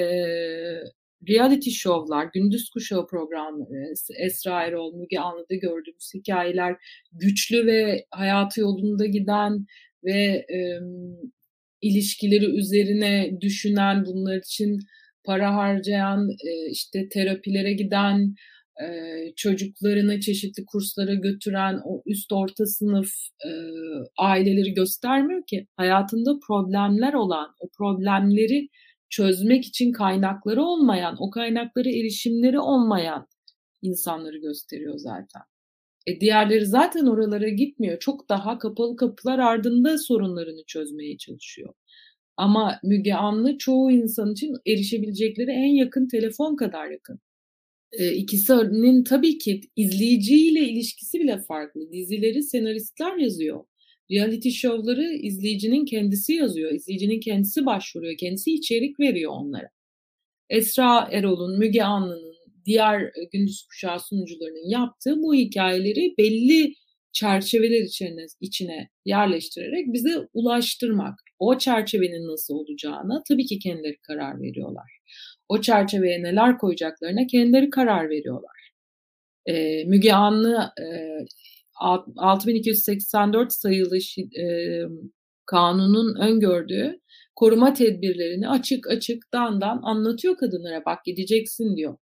reality 1.29 1.71
show'lar, 1.71 2.29
gündüz 2.35 2.71
kuşağı 2.71 3.07
programları, 3.07 3.93
Esra 4.19 4.65
Erol, 4.65 4.95
Müge 4.95 5.19
Anlı'da 5.19 5.55
gördüğümüz 5.55 6.11
hikayeler 6.15 6.77
güçlü 7.13 7.67
ve 7.67 8.05
hayatı 8.11 8.61
yolunda 8.61 9.07
giden 9.07 9.67
ve 10.05 10.47
e, 10.55 10.81
ilişkileri 11.81 12.45
üzerine 12.45 13.41
düşünen, 13.41 14.05
bunlar 14.07 14.37
için 14.37 14.79
para 15.29 15.55
harcayan, 15.55 16.29
e, 16.31 16.71
işte 16.71 17.09
terapilere 17.09 17.73
giden, 17.73 18.35
e, 18.83 18.87
çocuklarını 19.37 20.21
çeşitli 20.21 20.65
kurslara 20.67 21.15
götüren 21.15 21.81
o 21.85 22.03
üst 22.07 22.33
orta 22.33 22.67
sınıf 22.67 23.11
e, 23.47 23.51
aileleri 24.19 24.75
göstermiyor 24.75 25.43
ki. 25.47 25.67
Hayatında 25.77 26.31
problemler 26.49 27.15
olan, 27.15 27.49
o 27.61 27.69
problemleri 27.79 28.69
çözmek 29.11 29.65
için 29.65 29.93
kaynakları 29.93 30.63
olmayan, 30.63 31.17
o 31.19 31.31
kaynaklara 31.31 31.89
erişimleri 31.89 32.61
olmayan 32.61 33.27
insanları 33.83 34.39
gösteriyor 34.39 34.95
zaten. 34.97 35.43
E 36.07 36.21
diğerleri 36.21 36.67
zaten 36.67 37.07
oralara 37.07 37.49
gitmiyor. 37.49 37.99
Çok 37.99 38.29
daha 38.29 38.59
kapalı 38.59 38.97
kapılar 38.97 39.39
ardında 39.39 39.99
sorunlarını 39.99 40.63
çözmeye 40.67 41.17
çalışıyor. 41.19 41.75
Ama 42.39 42.81
Müge 42.85 43.15
Anlı 43.15 43.59
çoğu 43.59 43.91
insan 43.91 44.33
için 44.33 44.55
erişebilecekleri 44.67 45.51
en 45.51 45.75
yakın 45.75 46.09
telefon 46.09 46.57
kadar 46.57 46.91
yakın. 46.91 47.21
E, 47.93 48.13
ikisinin 48.13 49.05
tabii 49.05 49.39
ki 49.39 49.61
izleyiciyle 49.77 50.61
ilişkisi 50.61 51.21
bile 51.21 51.43
farklı. 51.49 51.93
Dizileri 51.93 52.43
senaristler 52.43 53.17
yazıyor. 53.17 53.65
Reality 54.11 54.49
show'ları 54.49 55.13
izleyicinin 55.13 55.85
kendisi 55.85 56.33
yazıyor. 56.33 56.73
İzleyicinin 56.73 57.21
kendisi 57.21 57.67
başvuruyor. 57.67 58.17
Kendisi 58.17 58.55
içerik 58.55 59.01
veriyor 59.01 59.33
onlara. 59.35 59.69
Esra 60.51 61.09
Erol'un, 61.13 61.59
Müge 61.59 61.83
Anlı'nın, 61.83 62.35
diğer 62.67 63.01
e, 63.01 63.25
gündüz 63.33 63.63
kuşağı 63.63 64.01
sunucularının 64.01 64.71
yaptığı 64.71 65.23
bu 65.23 65.35
hikayeleri 65.35 66.15
belli 66.19 66.75
çerçeveler 67.13 67.81
içine, 67.81 68.27
içine 68.41 68.89
yerleştirerek 69.05 69.93
bize 69.93 70.29
ulaştırmak. 70.33 71.28
O 71.39 71.59
çerçevenin 71.59 72.29
nasıl 72.29 72.55
olacağına 72.55 73.23
tabii 73.29 73.47
ki 73.47 73.59
kendileri 73.59 73.97
karar 74.03 74.41
veriyorlar. 74.41 74.99
O 75.49 75.61
çerçeveye 75.61 76.23
neler 76.23 76.59
koyacaklarına 76.59 77.27
kendileri 77.27 77.71
karar 77.71 78.11
veriyorlar. 78.11 78.71
Ee, 79.47 79.85
Müge 79.85 80.13
Anlı 80.13 80.71
e, 80.81 80.87
6284 82.17 83.53
sayılı 83.53 83.97
e, 84.41 84.83
kanunun 85.47 86.21
öngördüğü 86.21 87.01
koruma 87.37 87.73
tedbirlerini 87.75 88.49
açık 88.49 88.89
açık 88.91 89.33
dandan 89.33 89.81
anlatıyor 89.83 90.37
kadınlara 90.37 90.85
bak 90.87 91.05
gideceksin 91.05 91.77
diyor 91.77 91.99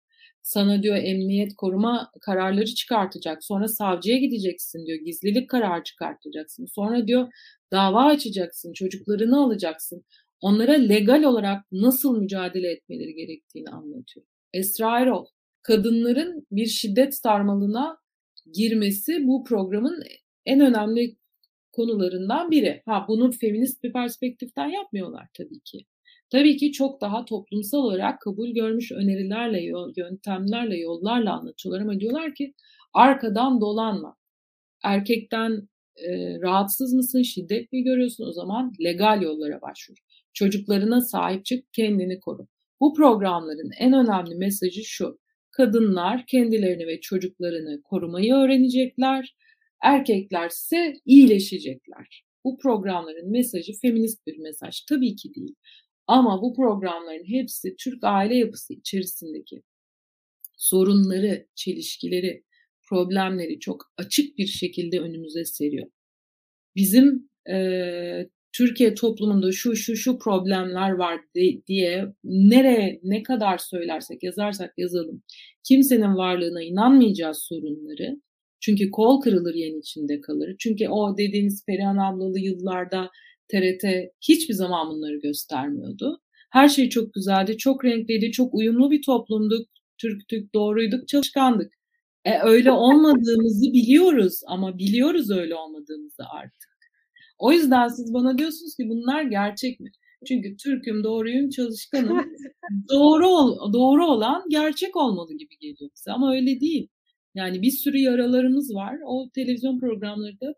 sana 0.45 0.83
diyor 0.83 0.97
emniyet 0.97 1.57
koruma 1.57 2.11
kararları 2.21 2.75
çıkartacak. 2.75 3.45
Sonra 3.45 3.69
savcıya 3.69 4.19
gideceksin 4.19 4.87
diyor. 4.87 4.99
Gizlilik 4.99 5.51
kararı 5.51 5.83
çıkartacaksın. 5.83 6.67
Sonra 6.67 7.07
diyor 7.07 7.29
dava 7.75 8.05
açacaksın. 8.05 8.73
Çocuklarını 8.73 9.45
alacaksın. 9.45 10.05
Onlara 10.41 10.73
legal 10.73 11.23
olarak 11.23 11.65
nasıl 11.73 12.19
mücadele 12.21 12.71
etmeleri 12.71 13.15
gerektiğini 13.15 13.69
anlatıyor. 13.69 14.27
Esra 14.53 15.01
Erol, 15.01 15.27
kadınların 15.63 16.47
bir 16.51 16.67
şiddet 16.67 17.15
sarmalına 17.15 17.99
girmesi 18.53 19.27
bu 19.27 19.45
programın 19.45 20.03
en 20.47 20.61
önemli 20.61 21.17
konularından 21.73 22.51
biri. 22.51 22.83
Ha 22.87 23.05
bunu 23.09 23.33
feminist 23.33 23.83
bir 23.83 23.93
perspektiften 23.93 24.69
yapmıyorlar 24.69 25.29
tabii 25.35 25.61
ki. 25.61 25.87
Tabii 26.31 26.57
ki 26.57 26.73
çok 26.73 27.01
daha 27.01 27.25
toplumsal 27.25 27.79
olarak 27.79 28.21
kabul 28.21 28.49
görmüş 28.49 28.93
önerilerle, 28.93 29.63
yöntemlerle, 29.97 30.79
yollarla 30.79 31.39
anlatıyorlar 31.39 31.83
ama 31.83 32.01
diyorlar 32.01 32.35
ki 32.35 32.55
arkadan 32.95 33.61
dolanma. 33.61 34.17
Erkekten 34.85 35.69
e, 35.97 36.41
rahatsız 36.41 36.95
mısın, 36.95 37.23
şiddet 37.23 37.73
mi 37.73 37.83
görüyorsun 37.83 38.29
o 38.29 38.33
zaman 38.33 38.73
legal 38.85 39.23
yollara 39.23 39.61
başvur. 39.61 39.97
Çocuklarına 40.33 41.01
sahip 41.01 41.45
çık, 41.45 41.73
kendini 41.73 42.21
koru. 42.21 42.47
Bu 42.81 42.95
programların 42.95 43.71
en 43.79 43.93
önemli 43.93 44.35
mesajı 44.35 44.85
şu. 44.85 45.19
Kadınlar 45.51 46.27
kendilerini 46.27 46.87
ve 46.87 47.01
çocuklarını 47.01 47.83
korumayı 47.83 48.35
öğrenecekler. 48.35 49.37
Erkekler 49.83 50.49
ise 50.49 50.95
iyileşecekler. 51.05 52.25
Bu 52.45 52.59
programların 52.59 53.31
mesajı 53.31 53.73
feminist 53.83 54.27
bir 54.27 54.39
mesaj 54.39 54.81
tabii 54.89 55.17
ki 55.17 55.35
değil. 55.35 55.55
Ama 56.07 56.43
bu 56.43 56.55
programların 56.55 57.25
hepsi 57.27 57.77
Türk 57.79 58.05
aile 58.05 58.37
yapısı 58.37 58.75
içerisindeki 58.75 59.63
sorunları, 60.57 61.47
çelişkileri, 61.55 62.45
problemleri 62.89 63.59
çok 63.61 63.93
açık 63.99 64.39
bir 64.39 64.47
şekilde 64.47 65.01
önümüze 65.01 65.45
seriyor. 65.45 65.87
Bizim 66.77 67.31
e, 67.51 67.57
Türkiye 68.53 68.95
toplumunda 68.95 69.53
şu 69.53 69.77
şu 69.77 69.97
şu 69.97 70.19
problemler 70.19 70.91
var 70.91 71.21
de, 71.37 71.67
diye 71.67 72.07
nereye 72.25 73.01
ne 73.03 73.23
kadar 73.23 73.59
söylersek 73.59 74.23
yazarsak 74.23 74.75
yazalım 74.79 75.23
kimsenin 75.65 76.17
varlığına 76.17 76.63
inanmayacağız 76.63 77.39
sorunları. 77.39 78.21
Çünkü 78.61 78.91
kol 78.91 79.21
kırılır 79.21 79.55
yen 79.55 79.79
içinde 79.79 80.21
kalır. 80.21 80.57
Çünkü 80.59 80.89
o 80.89 81.19
dediğiniz 81.19 81.65
Perihan 81.67 81.97
ablalı 81.97 82.41
yıllarda 82.41 83.11
TRT 83.49 83.85
hiçbir 84.29 84.55
zaman 84.55 84.89
bunları 84.89 85.21
göstermiyordu. 85.21 86.21
Her 86.53 86.69
şey 86.69 86.89
çok 86.89 87.15
güzeldi, 87.15 87.57
çok 87.57 87.85
renkliydi, 87.85 88.33
çok 88.33 88.55
uyumlu 88.55 88.91
bir 88.91 89.03
toplumduk, 89.03 89.69
Türktük, 89.99 90.55
doğruyduk, 90.55 91.09
çalışkandık. 91.09 91.73
E, 92.25 92.39
öyle 92.43 92.73
olmadığımızı 92.73 93.73
biliyoruz 93.73 94.41
ama 94.47 94.79
biliyoruz 94.79 95.31
öyle 95.31 95.55
olmadığımızı 95.55 96.23
artık. 96.31 96.75
O 97.39 97.53
yüzden 97.53 97.89
siz 97.89 98.15
bana 98.15 98.39
diyorsunuz 98.39 98.77
ki 98.77 98.89
bunlar 98.89 99.23
gerçek 99.23 99.81
mi? 99.81 99.91
Çünkü 100.29 100.57
Türk'üm, 100.57 101.05
doğruyum, 101.05 101.51
çalışkanım. 101.51 102.33
doğru 102.93 103.29
ol, 103.29 103.73
doğru 103.73 104.07
olan 104.07 104.43
gerçek 104.49 104.97
olmalı 104.97 105.33
gibi 105.33 105.59
geliyor 105.61 105.91
bize 105.97 106.13
ama 106.13 106.35
öyle 106.35 106.61
değil. 106.61 106.89
Yani 107.35 107.63
bir 107.63 107.71
sürü 107.71 107.99
yaralarımız 107.99 108.75
var. 108.75 108.99
O 109.07 109.31
televizyon 109.35 109.81
programları 109.81 110.41
da 110.41 110.55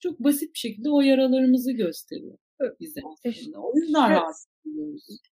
çok 0.00 0.20
basit 0.20 0.54
bir 0.54 0.58
şekilde 0.58 0.90
o 0.90 1.00
yaralarımızı 1.00 1.72
gösteriyor 1.72 2.38
bize 2.80 3.00
aslında. 3.04 3.60
O 3.60 3.72
yüzden 3.76 4.10
rahatsız. 4.10 4.48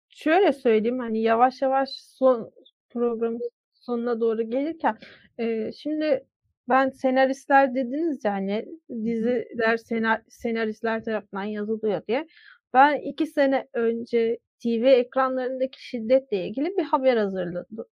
Şöyle 0.10 0.54
söyleyeyim 0.54 1.00
hani 1.00 1.22
yavaş 1.22 1.62
yavaş 1.62 1.90
son 1.92 2.52
programın 2.90 3.50
sonuna 3.74 4.20
doğru 4.20 4.50
gelirken 4.50 4.98
e, 5.38 5.72
şimdi 5.72 6.26
ben 6.70 6.90
senaristler 6.90 7.76
dediniz 7.76 8.26
yani 8.26 8.66
diziler 8.90 9.78
senar, 9.78 10.22
senaristler 10.30 11.04
tarafından 11.04 11.44
yazılıyor 11.44 12.08
diye. 12.08 12.28
Ben 12.74 12.96
iki 12.96 13.28
sene 13.28 13.68
önce 13.74 14.38
TV 14.64 14.86
ekranlarındaki 14.86 15.88
şiddetle 15.88 16.48
ilgili 16.48 16.78
bir 16.78 16.84
haber 16.84 17.18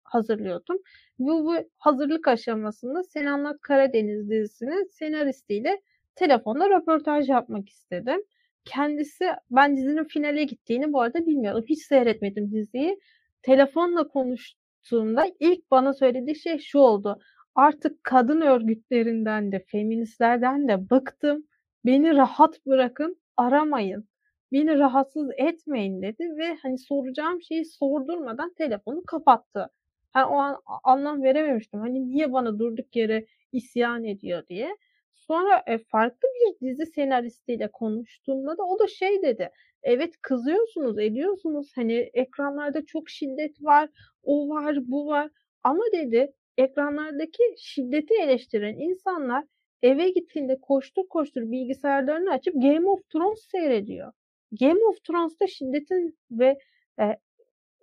hazırlıyordum. 0.03 0.77
Bu, 1.19 1.45
bu 1.45 1.55
hazırlık 1.77 2.27
aşamasında 2.27 3.03
Senanlat 3.03 3.61
Karadeniz 3.61 4.29
dizisinin 4.29 4.87
senaristiyle 4.91 5.81
telefonda 6.15 6.69
röportaj 6.69 7.29
yapmak 7.29 7.69
istedim. 7.69 8.21
Kendisi 8.65 9.25
ben 9.51 9.77
dizinin 9.77 10.03
finale 10.03 10.43
gittiğini 10.43 10.93
bu 10.93 11.01
arada 11.01 11.25
bilmiyordum. 11.25 11.65
Hiç 11.69 11.81
seyretmedim 11.81 12.51
diziyi. 12.51 12.99
Telefonla 13.41 14.07
konuştuğumda 14.79 15.25
ilk 15.39 15.71
bana 15.71 15.93
söylediği 15.93 16.35
şey 16.35 16.57
şu 16.59 16.79
oldu. 16.79 17.19
Artık 17.55 18.03
kadın 18.03 18.41
örgütlerinden 18.41 19.51
de 19.51 19.65
feministlerden 19.67 20.67
de 20.67 20.89
bıktım. 20.89 21.43
Beni 21.85 22.15
rahat 22.15 22.65
bırakın, 22.65 23.17
aramayın. 23.37 24.07
Beni 24.51 24.77
rahatsız 24.79 25.29
etmeyin 25.37 26.01
dedi 26.01 26.23
ve 26.37 26.55
hani 26.61 26.77
soracağım 26.77 27.41
şeyi 27.41 27.65
sordurmadan 27.65 28.53
telefonu 28.53 29.03
kapattı. 29.07 29.69
Hani 30.13 30.25
o 30.25 30.35
an 30.35 30.57
anlam 30.83 31.23
verememiştim. 31.23 31.79
Hani 31.79 32.09
niye 32.09 32.33
bana 32.33 32.59
durduk 32.59 32.95
yere 32.95 33.25
isyan 33.51 34.03
ediyor 34.03 34.47
diye. 34.47 34.77
Sonra 35.15 35.63
e, 35.67 35.77
farklı 35.77 36.27
bir 36.35 36.67
dizi 36.67 36.85
senaristiyle 36.85 37.71
konuştuğumda 37.71 38.57
da 38.57 38.63
o 38.63 38.79
da 38.79 38.87
şey 38.87 39.21
dedi. 39.21 39.49
Evet 39.83 40.13
kızıyorsunuz, 40.21 40.99
ediyorsunuz. 40.99 41.71
Hani 41.75 42.09
ekranlarda 42.13 42.85
çok 42.85 43.09
şiddet 43.09 43.63
var, 43.63 43.89
o 44.23 44.49
var, 44.49 44.77
bu 44.81 45.07
var. 45.07 45.29
Ama 45.63 45.83
dedi 45.93 46.33
ekranlardaki 46.57 47.43
şiddeti 47.57 48.13
eleştiren 48.13 48.73
insanlar 48.73 49.45
eve 49.83 50.09
gittiğinde 50.09 50.59
koştur 50.61 51.07
koştur 51.09 51.41
bilgisayarlarını 51.41 52.31
açıp 52.31 52.53
Game 52.53 52.89
of 52.89 53.09
Thrones 53.09 53.39
seyrediyor. 53.51 54.11
Game 54.59 54.85
of 54.85 55.03
Thrones'ta 55.03 55.47
şiddetin 55.47 56.17
ve 56.31 56.57
e, 56.99 57.17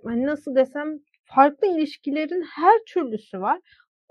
hani 0.05 0.27
nasıl 0.27 0.55
desem 0.55 0.99
farklı 1.25 1.67
ilişkilerin 1.67 2.43
her 2.43 2.81
türlüsü 2.87 3.41
var. 3.41 3.61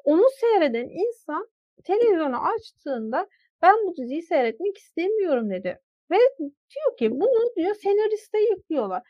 Onu 0.04 0.24
seyreden 0.40 0.90
insan 0.90 1.48
televizyonu 1.84 2.38
açtığında 2.38 3.28
ben 3.62 3.76
bu 3.88 3.96
diziyi 3.96 4.22
seyretmek 4.22 4.78
istemiyorum 4.78 5.50
dedi. 5.50 5.80
Ve 6.12 6.18
diyor 6.40 6.98
ki 7.00 7.12
bunu 7.12 7.56
diyor 7.56 7.76
senariste 7.76 8.40
yüklüyorlar. 8.40 9.02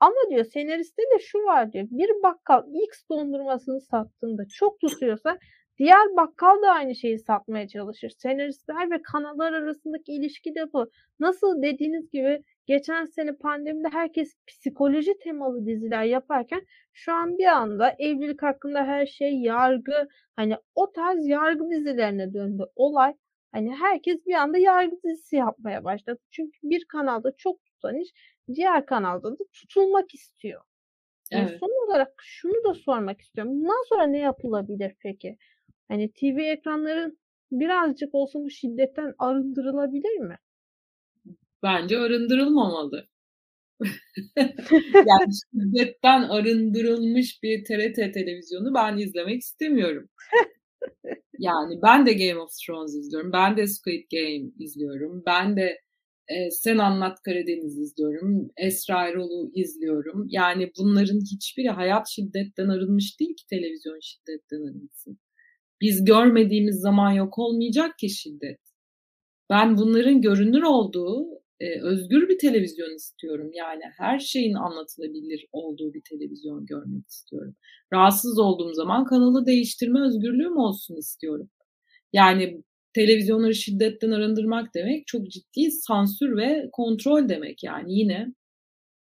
Ama 0.00 0.30
diyor 0.30 0.44
senariste 0.44 1.02
de 1.02 1.18
şu 1.18 1.38
var 1.38 1.72
diyor. 1.72 1.86
Bir 1.90 2.22
bakkal 2.22 2.62
X 2.74 3.02
dondurmasını 3.10 3.80
sattığında 3.80 4.42
çok 4.48 4.80
tutuyorsa 4.80 5.38
diğer 5.78 6.16
bakkal 6.16 6.62
da 6.62 6.70
aynı 6.72 6.94
şeyi 6.94 7.18
satmaya 7.18 7.68
çalışır. 7.68 8.10
Senaristler 8.18 8.90
ve 8.90 9.02
kanallar 9.02 9.52
arasındaki 9.52 10.12
ilişki 10.12 10.54
de 10.54 10.72
bu. 10.72 10.90
Nasıl 11.20 11.62
dediğiniz 11.62 12.10
gibi 12.10 12.42
geçen 12.66 13.04
sene 13.04 13.36
pandemide 13.36 13.88
herkes 13.92 14.34
psikoloji 14.46 15.18
temalı 15.24 15.66
diziler 15.66 16.04
yaparken 16.04 16.62
şu 16.92 17.12
an 17.12 17.38
bir 17.38 17.46
anda 17.46 17.94
evlilik 17.98 18.42
hakkında 18.42 18.84
her 18.84 19.06
şey 19.06 19.40
yargı 19.40 20.08
hani 20.36 20.56
o 20.74 20.92
tarz 20.92 21.26
yargı 21.26 21.70
dizilerine 21.70 22.34
döndü 22.34 22.62
olay. 22.76 23.14
Hani 23.54 23.74
herkes 23.74 24.26
bir 24.26 24.34
anda 24.34 24.58
yargı 24.58 24.96
dizisi 25.04 25.36
yapmaya 25.36 25.84
başladı. 25.84 26.18
Çünkü 26.30 26.58
bir 26.62 26.84
kanalda 26.84 27.32
çok 27.36 27.64
tutan 27.64 27.96
iş 27.96 28.08
diğer 28.54 28.86
kanalda 28.86 29.32
da 29.32 29.44
tutulmak 29.52 30.14
istiyor. 30.14 30.60
Evet. 31.30 31.48
Yani 31.48 31.58
son 31.58 31.86
olarak 31.86 32.12
şunu 32.22 32.64
da 32.64 32.74
sormak 32.74 33.20
istiyorum. 33.20 33.52
Bundan 33.52 33.88
sonra 33.88 34.06
ne 34.06 34.18
yapılabilir 34.18 34.94
peki? 35.00 35.38
Hani 35.88 36.12
TV 36.12 36.38
ekranların 36.38 37.18
birazcık 37.52 38.14
olsun 38.14 38.44
bu 38.44 38.50
şiddetten 38.50 39.14
arındırılabilir 39.18 40.18
mi? 40.18 40.38
Bence 41.62 41.98
arındırılmamalı. 41.98 43.08
yani 44.94 45.32
şiddetten 45.52 46.22
arındırılmış 46.22 47.42
bir 47.42 47.64
TRT 47.64 48.14
televizyonu 48.14 48.74
ben 48.74 48.96
izlemek 48.98 49.40
istemiyorum. 49.40 50.08
Yani 51.38 51.82
ben 51.82 52.06
de 52.06 52.12
Game 52.12 52.40
of 52.40 52.50
Thrones 52.66 52.94
izliyorum. 52.94 53.32
Ben 53.32 53.56
de 53.56 53.66
Squid 53.66 54.04
Game 54.12 54.50
izliyorum. 54.58 55.22
Ben 55.26 55.56
de 55.56 55.78
e, 56.28 56.50
Sen 56.50 56.78
Anlat 56.78 57.22
Karadeniz 57.22 57.78
izliyorum. 57.78 58.50
Esra 58.56 59.08
Erol'u 59.08 59.50
izliyorum. 59.54 60.26
Yani 60.28 60.72
bunların 60.78 61.20
hiçbiri 61.20 61.68
hayat 61.68 62.08
şiddetten 62.08 62.68
arınmış 62.68 63.20
değil 63.20 63.36
ki 63.36 63.46
televizyon 63.50 63.98
şiddetten 64.02 64.62
arınsın. 64.62 65.18
Biz 65.80 66.04
görmediğimiz 66.04 66.80
zaman 66.80 67.12
yok 67.12 67.38
olmayacak 67.38 67.98
ki 67.98 68.10
şiddet. 68.10 68.60
Ben 69.50 69.76
bunların 69.76 70.20
görünür 70.20 70.62
olduğu 70.62 71.43
e, 71.64 71.80
özgür 71.82 72.28
bir 72.28 72.38
televizyon 72.38 72.94
istiyorum. 72.94 73.50
Yani 73.54 73.82
her 73.98 74.18
şeyin 74.18 74.54
anlatılabilir 74.54 75.46
olduğu 75.52 75.94
bir 75.94 76.02
televizyon 76.10 76.66
görmek 76.66 77.08
istiyorum. 77.08 77.56
Rahatsız 77.92 78.38
olduğum 78.38 78.74
zaman 78.74 79.04
kanalı 79.04 79.46
değiştirme 79.46 80.00
özgürlüğüm 80.00 80.56
olsun 80.56 80.96
istiyorum. 80.96 81.50
Yani 82.12 82.62
televizyonları 82.94 83.54
şiddetten 83.54 84.10
arındırmak 84.10 84.74
demek 84.74 85.06
çok 85.06 85.30
ciddi 85.30 85.70
sansür 85.70 86.36
ve 86.36 86.68
kontrol 86.72 87.28
demek. 87.28 87.64
Yani 87.64 87.98
yine 87.98 88.26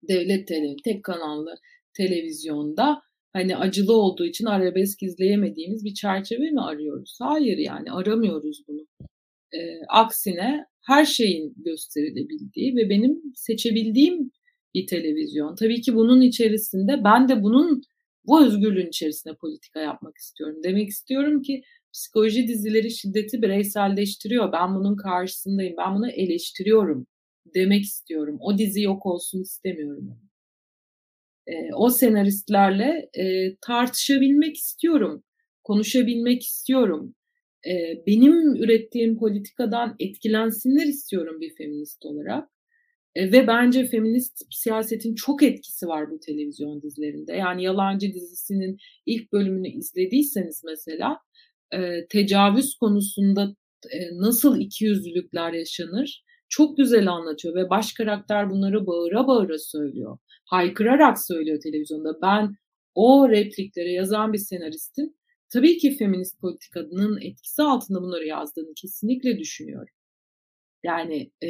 devlet 0.08 0.48
televizyon, 0.48 0.78
tek 0.84 1.04
kanallı 1.04 1.56
televizyonda 1.98 3.02
hani 3.34 3.58
acılı 3.58 3.94
olduğu 3.94 4.26
için 4.26 4.46
arabesk 4.46 5.04
izleyemediğimiz 5.04 5.86
bir 5.86 5.94
çerçeve 5.94 6.52
mi 6.52 6.62
arıyoruz? 6.62 7.18
Hayır 7.22 7.58
yani 7.58 7.92
aramıyoruz 7.92 8.64
bunu. 8.68 8.88
E, 9.54 9.60
aksine 9.90 10.66
her 10.86 11.06
şeyin 11.06 11.54
gösterilebildiği 11.58 12.76
ve 12.76 12.90
benim 12.90 13.22
seçebildiğim 13.36 14.32
bir 14.76 14.88
televizyon. 14.88 15.56
Tabii 15.56 15.82
ki 15.82 15.96
bunun 15.96 16.22
içerisinde 16.22 17.04
ben 17.04 17.30
de 17.30 17.44
bunun 17.44 17.82
bu 18.28 18.46
özgürlüğün 18.46 18.88
içerisinde 18.88 19.36
politika 19.36 19.80
yapmak 19.80 20.18
istiyorum. 20.18 20.56
Demek 20.64 20.90
istiyorum 20.90 21.42
ki 21.42 21.62
psikoloji 21.94 22.48
dizileri 22.48 22.92
şiddeti 22.92 23.42
bireyselleştiriyor. 23.42 24.52
Ben 24.52 24.76
bunun 24.76 24.96
karşısındayım. 24.96 25.76
Ben 25.78 25.96
bunu 25.96 26.10
eleştiriyorum 26.10 27.08
demek 27.56 27.84
istiyorum. 27.84 28.38
O 28.40 28.58
dizi 28.58 28.82
yok 28.82 29.06
olsun 29.06 29.42
istemiyorum. 29.42 30.20
E, 31.48 31.54
o 31.74 31.90
senaristlerle 31.90 33.10
e, 33.14 33.56
tartışabilmek 33.62 34.56
istiyorum. 34.56 35.24
Konuşabilmek 35.64 36.44
istiyorum. 36.44 37.16
E, 37.68 38.04
benim 38.08 38.56
ürettiğim 38.56 39.18
politikadan 39.18 39.96
etkilensinler 40.00 40.86
istiyorum 40.86 41.42
bir 41.42 41.56
feminist 41.56 42.06
olarak. 42.06 42.50
E, 43.16 43.32
ve 43.32 43.48
bence 43.48 43.86
feminist 43.86 44.42
siyasetin 44.52 45.16
çok 45.16 45.44
etkisi 45.44 45.88
var 45.88 46.12
bu 46.12 46.20
televizyon 46.20 46.82
dizilerinde. 46.82 47.34
Yani 47.34 47.64
Yalancı 47.64 48.14
dizisinin 48.14 48.78
ilk 49.06 49.34
bölümünü 49.34 49.68
izlediyseniz 49.68 50.62
mesela 50.66 51.18
e, 51.74 52.08
tecavüz 52.10 52.76
konusunda 52.76 53.56
e, 53.92 54.00
nasıl 54.18 54.60
ikiyüzlülükler 54.60 55.54
yaşanır 55.54 56.26
çok 56.50 56.78
güzel 56.78 57.08
anlatıyor 57.08 57.56
ve 57.56 57.70
baş 57.70 57.94
karakter 57.94 58.50
bunları 58.50 58.88
bağıra 58.88 59.28
bağıra 59.28 59.60
söylüyor. 59.60 60.18
Haykırarak 60.46 61.20
söylüyor 61.20 61.60
televizyonda. 61.64 62.22
Ben 62.22 62.56
o 62.96 63.30
replikleri 63.30 63.94
yazan 63.94 64.34
bir 64.34 64.38
senaristin 64.38 65.18
tabii 65.56 65.78
ki 65.78 65.98
feminist 65.98 66.42
politikanın 66.42 67.22
etkisi 67.22 67.64
altında 67.64 68.02
bunları 68.02 68.26
yazdığını 68.26 68.74
kesinlikle 68.76 69.40
düşünüyorum. 69.40 69.94
Yani 70.84 71.32
e, 71.44 71.50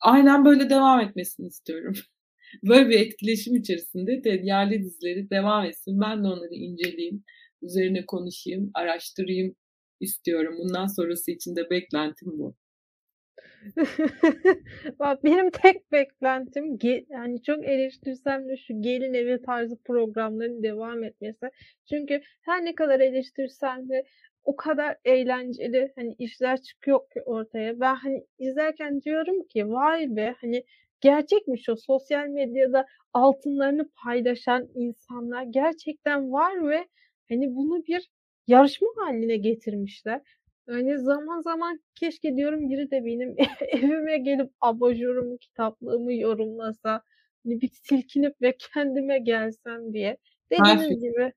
aynen 0.00 0.44
böyle 0.44 0.70
devam 0.70 1.00
etmesini 1.00 1.46
istiyorum. 1.46 1.94
böyle 2.62 2.88
bir 2.88 3.00
etkileşim 3.00 3.56
içerisinde 3.56 4.24
de 4.24 4.30
yerli 4.44 4.82
dizileri 4.84 5.30
devam 5.30 5.64
etsin. 5.64 6.00
Ben 6.00 6.24
de 6.24 6.28
onları 6.28 6.54
inceleyeyim, 6.54 7.24
üzerine 7.62 8.06
konuşayım, 8.06 8.70
araştırayım 8.74 9.56
istiyorum. 10.00 10.54
Bundan 10.58 10.86
sonrası 10.86 11.30
için 11.30 11.56
de 11.56 11.70
beklentim 11.70 12.38
bu. 12.38 12.56
Benim 15.24 15.50
tek 15.50 15.92
beklentim 15.92 16.78
yani 17.08 17.42
çok 17.42 17.64
eleştirsem 17.64 18.48
de 18.48 18.56
şu 18.56 18.82
gelin 18.82 19.14
evi 19.14 19.42
tarzı 19.42 19.76
programların 19.84 20.62
devam 20.62 21.04
etmesi. 21.04 21.50
Çünkü 21.88 22.20
her 22.42 22.64
ne 22.64 22.74
kadar 22.74 23.00
eleştirsem 23.00 23.88
de 23.88 24.04
o 24.44 24.56
kadar 24.56 24.96
eğlenceli 25.04 25.92
hani 25.96 26.14
işler 26.18 26.62
çıkıyor 26.62 27.00
ki 27.10 27.22
ortaya. 27.22 27.80
Ben 27.80 27.94
hani 27.94 28.26
izlerken 28.38 29.02
diyorum 29.02 29.46
ki 29.46 29.70
vay 29.70 30.16
be 30.16 30.34
hani 30.40 30.64
gerçekmiş 31.00 31.68
o 31.68 31.76
sosyal 31.76 32.28
medyada 32.28 32.86
altınlarını 33.12 33.88
paylaşan 34.04 34.68
insanlar 34.74 35.42
gerçekten 35.42 36.32
var 36.32 36.68
ve 36.68 36.86
hani 37.28 37.56
bunu 37.56 37.86
bir 37.86 38.10
yarışma 38.46 38.88
haline 38.96 39.36
getirmişler. 39.36 40.20
Yani 40.68 40.98
zaman 40.98 41.40
zaman 41.40 41.80
keşke 41.94 42.36
diyorum 42.36 42.70
biri 42.70 42.90
de 42.90 43.04
benim 43.04 43.36
evime 43.68 44.18
gelip 44.18 44.50
abajurumu, 44.60 45.38
kitaplığımı 45.38 46.14
yorumlasa, 46.14 47.02
hani 47.44 47.60
bir 47.60 47.68
silkinip 47.68 48.42
ve 48.42 48.56
kendime 48.58 49.18
gelsem 49.18 49.92
diye. 49.92 50.16
Dediğiniz 50.50 51.00
gibi 51.00 51.32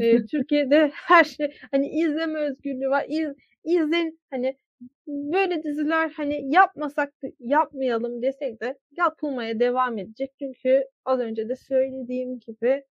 e, 0.00 0.26
Türkiye'de 0.26 0.90
her 0.94 1.24
şey 1.24 1.54
hani 1.70 1.88
izleme 1.88 2.38
özgürlüğü 2.38 2.88
var. 2.88 3.06
İz, 3.08 3.28
izlen 3.64 4.18
hani 4.30 4.56
böyle 5.06 5.62
diziler 5.62 6.10
hani 6.10 6.54
yapmasak 6.54 7.12
yapmayalım 7.40 8.22
desek 8.22 8.60
de 8.60 8.78
yapılmaya 8.96 9.60
devam 9.60 9.98
edecek. 9.98 10.32
Çünkü 10.38 10.84
az 11.04 11.20
önce 11.20 11.48
de 11.48 11.56
söylediğim 11.56 12.40
gibi 12.40 12.84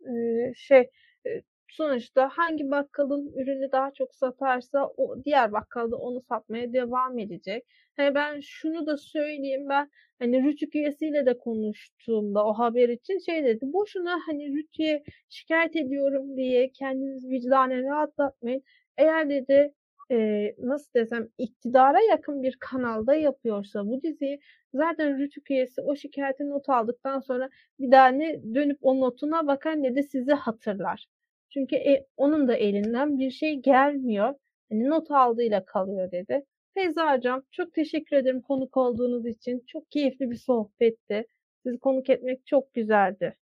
e, 0.00 0.12
şey 0.56 0.90
e, 1.26 1.42
Sonuçta 1.76 2.28
hangi 2.32 2.70
bakkalın 2.70 3.32
ürünü 3.36 3.72
daha 3.72 3.90
çok 3.92 4.14
satarsa 4.14 4.86
o 4.96 5.24
diğer 5.24 5.52
bakkal 5.52 5.90
da 5.90 5.96
onu 5.96 6.20
satmaya 6.20 6.72
devam 6.72 7.18
edecek. 7.18 7.64
Hani 7.96 8.14
ben 8.14 8.40
şunu 8.40 8.86
da 8.86 8.96
söyleyeyim 8.96 9.68
ben 9.68 9.90
hani 10.18 10.44
Rütük 10.44 10.74
üyesiyle 10.74 11.26
de 11.26 11.38
konuştuğumda 11.38 12.46
o 12.46 12.52
haber 12.52 12.88
için 12.88 13.18
şey 13.18 13.44
dedi. 13.44 13.60
Boşuna 13.62 14.20
hani 14.26 14.48
Rütük'e 14.56 15.02
şikayet 15.28 15.76
ediyorum 15.76 16.36
diye 16.36 16.70
kendiniz 16.72 17.28
vicdanen 17.28 17.84
rahatlatmayın. 17.84 18.62
Eğer 18.98 19.30
dedi 19.30 19.74
e, 20.10 20.16
nasıl 20.58 20.94
desem 20.94 21.28
iktidara 21.38 22.00
yakın 22.10 22.42
bir 22.42 22.56
kanalda 22.60 23.14
yapıyorsa 23.14 23.86
bu 23.86 24.02
diziyi 24.02 24.40
zaten 24.74 25.18
Rütük 25.18 25.50
üyesi 25.50 25.80
o 25.80 25.96
şikayeti 25.96 26.50
not 26.50 26.68
aldıktan 26.68 27.20
sonra 27.20 27.50
bir 27.80 27.90
daha 27.92 28.08
ne 28.08 28.54
dönüp 28.54 28.78
o 28.82 29.00
notuna 29.00 29.46
bakar 29.46 29.82
ne 29.82 29.94
de 29.96 30.02
sizi 30.02 30.32
hatırlar. 30.32 31.06
Çünkü 31.50 31.76
e, 31.76 32.06
onun 32.16 32.48
da 32.48 32.54
elinden 32.56 33.18
bir 33.18 33.30
şey 33.30 33.54
gelmiyor. 33.62 34.34
Hani 34.70 34.88
not 34.88 35.10
aldığıyla 35.10 35.64
kalıyor 35.64 36.10
dedi. 36.10 36.44
Feyza 36.74 37.16
Hocam 37.16 37.42
çok 37.50 37.74
teşekkür 37.74 38.16
ederim 38.16 38.40
konuk 38.40 38.76
olduğunuz 38.76 39.26
için. 39.26 39.64
Çok 39.66 39.90
keyifli 39.90 40.30
bir 40.30 40.36
sohbetti. 40.36 41.26
Sizi 41.62 41.78
konuk 41.78 42.10
etmek 42.10 42.46
çok 42.46 42.74
güzeldi. 42.74 43.36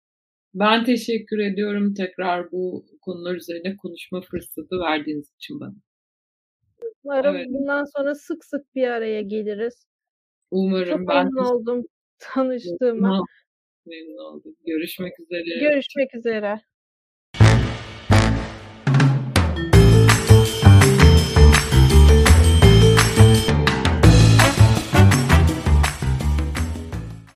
Ben 0.54 0.84
teşekkür 0.84 1.38
ediyorum 1.38 1.94
tekrar 1.94 2.52
bu 2.52 2.86
konular 3.00 3.34
üzerine 3.34 3.76
konuşma 3.76 4.20
fırsatı 4.20 4.78
verdiğiniz 4.80 5.32
için 5.34 5.60
bana. 5.60 5.74
Umarım 7.04 7.36
evet. 7.36 7.46
bundan 7.48 7.84
sonra 7.96 8.14
sık 8.14 8.44
sık 8.44 8.74
bir 8.74 8.88
araya 8.88 9.22
geliriz. 9.22 9.86
Umarım. 10.50 10.98
Çok 10.98 11.08
ben 11.08 11.24
memnun 11.24 11.44
oldum 11.44 11.84
tanıştığıma. 12.18 13.24
Memnun 13.86 14.24
oldum. 14.24 14.56
Görüşmek 14.66 15.20
üzere. 15.20 15.60
Görüşmek 15.60 16.14
üzere. 16.14 16.60